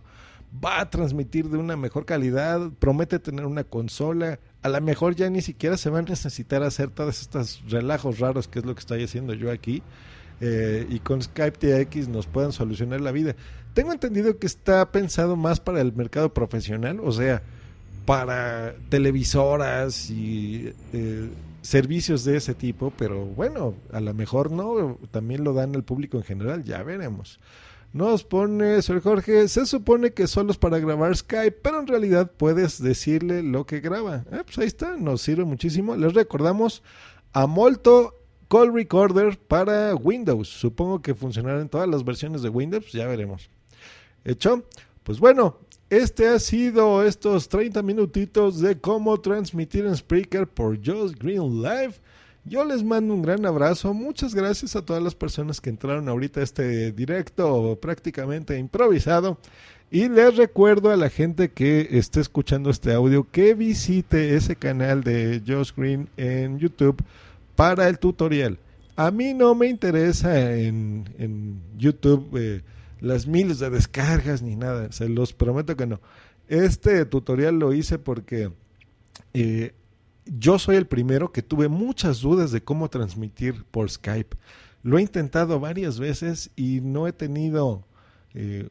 va 0.64 0.80
a 0.80 0.90
transmitir 0.90 1.50
de 1.50 1.58
una 1.58 1.76
mejor 1.76 2.06
calidad, 2.06 2.72
promete 2.80 3.20
tener 3.20 3.46
una 3.46 3.66
consola. 3.66 4.40
A 4.62 4.70
lo 4.70 4.80
mejor 4.80 5.16
ya 5.16 5.30
ni 5.30 5.42
siquiera 5.42 5.76
se 5.76 5.90
va 5.90 6.00
a 6.00 6.04
necesitar 6.04 6.64
hacer 6.64 6.92
todos 6.92 7.20
estos 7.20 7.62
relajos 7.68 8.20
raros, 8.20 8.48
que 8.48 8.60
es 8.60 8.66
lo 8.66 8.74
que 8.74 8.80
estoy 8.80 9.04
haciendo 9.04 9.34
yo 9.34 9.52
aquí. 9.52 9.84
Eh, 10.40 10.88
y 10.90 11.00
con 11.00 11.22
Skype 11.22 11.86
TX 11.86 12.08
nos 12.08 12.26
puedan 12.26 12.54
solucionar 12.54 13.02
la 13.02 13.12
vida. 13.12 13.36
Tengo 13.74 13.92
entendido 13.92 14.40
que 14.40 14.48
está 14.48 14.94
pensado 14.94 15.36
más 15.36 15.60
para 15.60 15.82
el 15.82 15.92
mercado 15.92 16.34
profesional, 16.34 17.02
o 17.04 17.12
sea, 17.12 17.44
para 18.06 18.76
televisoras 18.88 20.10
y 20.10 20.74
eh, 20.94 21.30
servicios 21.62 22.24
de 22.24 22.38
ese 22.38 22.54
tipo, 22.54 22.91
pero 22.97 23.26
bueno, 23.26 23.76
a 23.91 24.00
lo 24.00 24.13
mejor 24.13 24.52
no, 24.52 24.97
también 25.12 25.43
lo 25.43 25.54
dan 25.54 25.76
al 25.76 25.84
público 25.84 26.17
en 26.17 26.24
general, 26.24 26.63
ya 26.63 26.84
veremos. 26.84 27.39
Nos 27.93 28.24
pone, 28.24 28.82
señor 28.82 29.02
Jorge, 29.02 29.47
se 29.50 29.65
supone 29.65 30.12
que 30.13 30.28
solo 30.28 30.52
es 30.52 30.58
para 30.58 30.80
grabar 30.80 31.15
Skype, 31.15 31.60
pero 31.62 31.82
en 31.82 31.88
realidad 31.88 32.32
puedes 32.38 32.82
decirle 32.82 33.43
lo 33.43 33.65
que 33.65 33.82
graba. 33.82 34.24
Eh, 34.32 34.43
pues 34.45 34.58
ahí 34.60 34.67
está, 34.67 34.95
nos 34.95 35.21
sirve 35.21 35.43
muchísimo. 35.43 35.97
Les 35.97 36.13
recordamos 36.13 36.84
a 37.34 37.47
Molto 37.47 38.15
Call 38.47 38.74
Recorder 38.74 39.38
para 39.38 39.93
Windows. 39.95 40.47
Supongo 40.47 41.02
que 41.02 41.15
funcionará 41.15 41.60
en 41.60 41.67
todas 41.67 41.89
las 41.89 42.06
versiones 42.06 42.41
de 42.41 42.50
Windows, 42.50 42.93
ya 42.93 43.08
veremos. 43.08 43.50
¿Hecho? 44.24 44.63
Pues 45.04 45.19
bueno, 45.19 45.58
este 45.91 46.30
ha 46.30 46.39
sido 46.39 47.04
estos 47.04 47.49
30 47.49 47.84
minutitos 47.84 48.62
de 48.62 48.80
cómo 48.80 49.19
transmitir 49.19 49.86
en 49.86 49.97
Spreaker 49.97 50.47
por 50.47 50.77
Just 50.77 51.21
Green 51.21 51.62
Live. 51.62 51.95
Yo 52.45 52.63
les 52.63 52.82
mando 52.82 53.13
un 53.13 53.21
gran 53.21 53.45
abrazo. 53.45 53.93
Muchas 53.93 54.34
gracias 54.34 54.77
a 54.77 54.86
todas 54.86 55.04
las 55.04 55.15
personas 55.15 55.60
que 55.60 55.69
entraron 55.69 56.08
ahorita 56.08 56.39
a 56.39 56.43
este 56.43 56.93
directo 56.93 57.77
prácticamente 57.82 58.58
improvisado. 58.58 59.38
Y 59.91 60.08
les 60.08 60.38
recuerdo 60.38 60.91
a 60.91 60.95
la 60.95 61.10
gente 61.10 61.51
que 61.51 61.89
esté 61.91 62.21
escuchando 62.21 62.69
este 62.69 62.93
audio 62.93 63.27
que 63.30 63.54
visite 63.54 64.38
ese 64.38 64.56
canal 64.56 65.04
de 65.04 65.41
Josh 65.45 65.73
Green 65.75 66.08
en 66.15 66.58
YouTube 66.58 67.04
para 67.58 67.89
el 67.89 67.99
tutorial. 67.99 68.58
A 68.95 69.12
mí 69.12 69.34
no 69.34 69.56
me 69.56 69.67
interesa 69.67 70.56
en, 70.56 71.04
en 71.19 71.60
YouTube. 71.77 72.30
Eh, 72.38 72.62
las 73.02 73.28
miles 73.28 73.60
de 73.60 73.70
descargas 73.70 74.42
ni 74.42 74.56
nada, 74.56 74.92
se 74.92 75.10
los 75.10 75.34
prometo 75.34 75.75
que 75.75 75.88
no. 75.88 76.00
Este 76.48 77.06
tutorial 77.06 77.60
lo 77.60 77.73
hice 77.73 78.00
porque 78.00 78.52
eh, 79.34 79.73
yo 80.25 80.60
soy 80.60 80.75
el 80.75 80.88
primero 80.88 81.32
que 81.32 81.42
tuve 81.42 81.67
muchas 81.67 82.21
dudas 82.21 82.52
de 82.52 82.63
cómo 82.63 82.90
transmitir 82.90 83.65
por 83.71 83.90
Skype. 83.90 84.38
Lo 84.84 84.98
he 84.98 85.02
intentado 85.02 85.60
varias 85.60 86.00
veces 86.00 86.52
y 86.56 86.82
no 86.82 87.08
he 87.08 87.13
tenido 87.13 87.86
eh, 88.34 88.69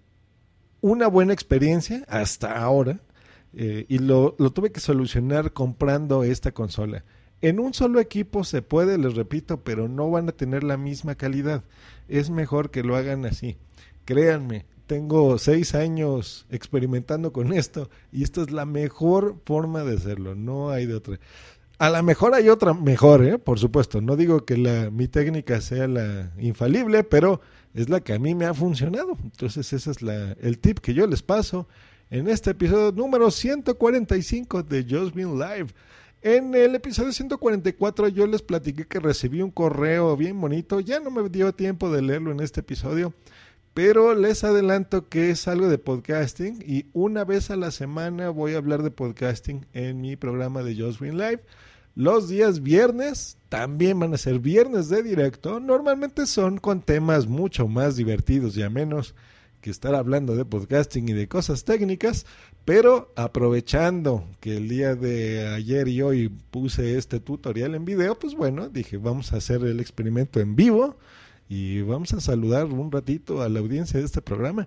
una 0.81 1.09
buena 1.09 1.33
experiencia 1.33 2.05
hasta 2.09 2.57
ahora. 2.57 3.01
Eh, 3.53 3.85
y 3.89 3.99
lo, 3.99 4.37
lo 4.39 4.53
tuve 4.53 4.71
que 4.71 4.79
solucionar 4.79 5.53
comprando 5.53 6.23
esta 6.23 6.53
consola. 6.53 7.05
En 7.43 7.59
un 7.59 7.75
solo 7.75 7.99
equipo 7.99 8.45
se 8.45 8.63
puede, 8.63 8.99
les 8.99 9.15
repito, 9.15 9.65
pero 9.65 9.89
no 9.89 10.11
van 10.11 10.29
a 10.29 10.33
tener 10.33 10.63
la 10.63 10.77
misma 10.77 11.15
calidad. 11.17 11.65
Es 12.07 12.31
mejor 12.31 12.71
que 12.71 12.83
lo 12.83 12.97
hagan 12.97 13.25
así. 13.25 13.57
Créanme, 14.11 14.67
tengo 14.89 15.39
seis 15.39 15.77
años 15.77 16.45
experimentando 16.51 17.33
con 17.33 17.53
esto 17.53 17.89
y 18.11 18.25
esta 18.25 18.43
es 18.43 18.51
la 18.51 18.67
mejor 18.67 19.37
forma 19.47 19.85
de 19.85 19.95
hacerlo, 19.95 20.35
no 20.35 20.71
hay 20.71 20.87
de 20.87 20.97
otra. 20.97 21.21
A 21.79 21.91
lo 21.91 22.03
mejor 22.03 22.35
hay 22.35 22.49
otra 22.49 22.75
mejor, 22.75 23.25
¿eh? 23.25 23.39
por 23.39 23.61
supuesto. 23.61 24.01
No 24.01 24.17
digo 24.17 24.45
que 24.45 24.57
mi 24.91 25.07
técnica 25.07 25.61
sea 25.61 25.87
la 25.87 26.33
infalible, 26.39 27.05
pero 27.05 27.41
es 27.73 27.89
la 27.89 28.01
que 28.01 28.13
a 28.13 28.19
mí 28.19 28.35
me 28.35 28.47
ha 28.47 28.53
funcionado. 28.53 29.17
Entonces 29.23 29.73
ese 29.73 29.93
es 29.93 29.99
el 30.41 30.59
tip 30.59 30.81
que 30.81 30.93
yo 30.93 31.07
les 31.07 31.23
paso 31.23 31.69
en 32.11 32.27
este 32.27 32.51
episodio 32.51 32.91
número 32.91 33.31
145 33.31 34.65
de 34.65 34.87
Just 34.91 35.15
Been 35.15 35.39
Live. 35.39 35.69
En 36.23 36.55
el 36.55 36.75
episodio 36.75 37.13
144 37.13 38.09
yo 38.09 38.27
les 38.27 38.43
platiqué 38.43 38.87
que 38.87 38.99
recibí 38.99 39.41
un 39.41 39.53
correo 39.53 40.17
bien 40.17 40.39
bonito. 40.39 40.81
Ya 40.81 40.99
no 40.99 41.13
me 41.13 41.29
dio 41.29 41.55
tiempo 41.55 41.93
de 41.93 42.03
leerlo 42.03 42.33
en 42.33 42.41
este 42.41 42.61
episodio, 42.61 43.15
pero 43.75 44.15
les 44.15 44.43
adelanto 44.43 45.09
que 45.09 45.31
es 45.31 45.47
algo 45.47 45.69
de 45.69 45.79
podcasting 45.79 46.63
y 46.67 46.87
una 46.93 47.25
vez 47.25 47.51
a 47.51 47.57
la 47.57 47.71
semana 47.71 48.31
voy 48.31 48.55
a 48.55 48.59
hablar 48.59 48.83
de 48.83 48.91
podcasting 48.91 49.67
en 49.73 50.01
mi 50.01 50.17
programa 50.17 50.63
de 50.63 50.77
Just 50.77 51.01
Live. 51.01 51.43
Los 51.95 52.29
días 52.29 52.63
viernes 52.63 53.37
también 53.49 54.01
van 54.01 54.15
a 54.15 54.19
ser 54.19 54.39
viernes 54.39 54.89
de 54.89 55.03
directo. 55.03 55.61
Normalmente 55.61 56.27
son 56.27 56.59
con 56.59 56.83
temas 56.83 57.27
mucho 57.27 57.69
más 57.69 57.97
divertidos 57.97 58.57
y 58.57 58.63
a 58.63 58.71
menos 58.71 59.15
que 59.61 59.71
estar 59.71 59.95
hablando 59.95 60.35
de 60.35 60.45
podcasting 60.45 61.09
y 61.09 61.13
de 61.13 61.29
cosas 61.29 61.65
técnicas, 61.65 62.27
pero 62.65 63.13
aprovechando 63.15 64.25
que 64.41 64.57
el 64.57 64.69
día 64.69 64.95
de 64.95 65.49
ayer 65.49 65.87
y 65.89 66.01
hoy 66.03 66.29
puse 66.51 66.97
este 66.97 67.21
tutorial 67.21 67.75
en 67.75 67.85
video, 67.85 68.19
pues 68.19 68.35
bueno, 68.35 68.69
dije, 68.69 68.97
vamos 68.97 69.33
a 69.33 69.37
hacer 69.37 69.63
el 69.63 69.79
experimento 69.79 70.41
en 70.41 70.57
vivo 70.57 70.97
y 71.51 71.83
vamos 71.83 72.15
a 72.15 72.21
saludar 72.21 72.67
un 72.67 72.91
ratito 72.91 73.43
a 73.43 73.51
la 73.51 73.61
audiencia 73.61 74.01
de 74.01 74.07
este 74.07 74.23
programa 74.23 74.67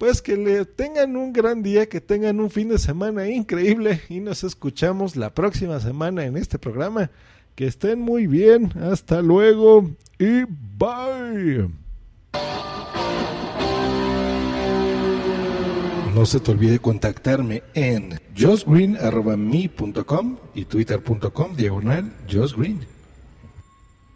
pues 0.00 0.20
que 0.22 0.34
le 0.34 0.64
tengan 0.64 1.14
un 1.14 1.34
gran 1.34 1.62
día, 1.62 1.86
que 1.86 2.00
tengan 2.00 2.40
un 2.40 2.48
fin 2.48 2.70
de 2.70 2.78
semana 2.78 3.28
increíble 3.28 4.00
y 4.08 4.20
nos 4.20 4.44
escuchamos 4.44 5.14
la 5.14 5.34
próxima 5.34 5.78
semana 5.78 6.24
en 6.24 6.38
este 6.38 6.58
programa. 6.58 7.10
Que 7.54 7.66
estén 7.66 8.00
muy 8.00 8.26
bien, 8.26 8.72
hasta 8.80 9.20
luego 9.20 9.90
y 10.18 10.44
bye. 10.78 11.68
No 16.14 16.24
se 16.24 16.40
te 16.40 16.50
olvide 16.50 16.78
contactarme 16.78 17.62
en 17.74 18.18
josgreen.me.com 18.34 20.38
y 20.54 20.64
twitter.com 20.64 21.56
diagonal 21.56 22.10
josgreen. 22.26 22.99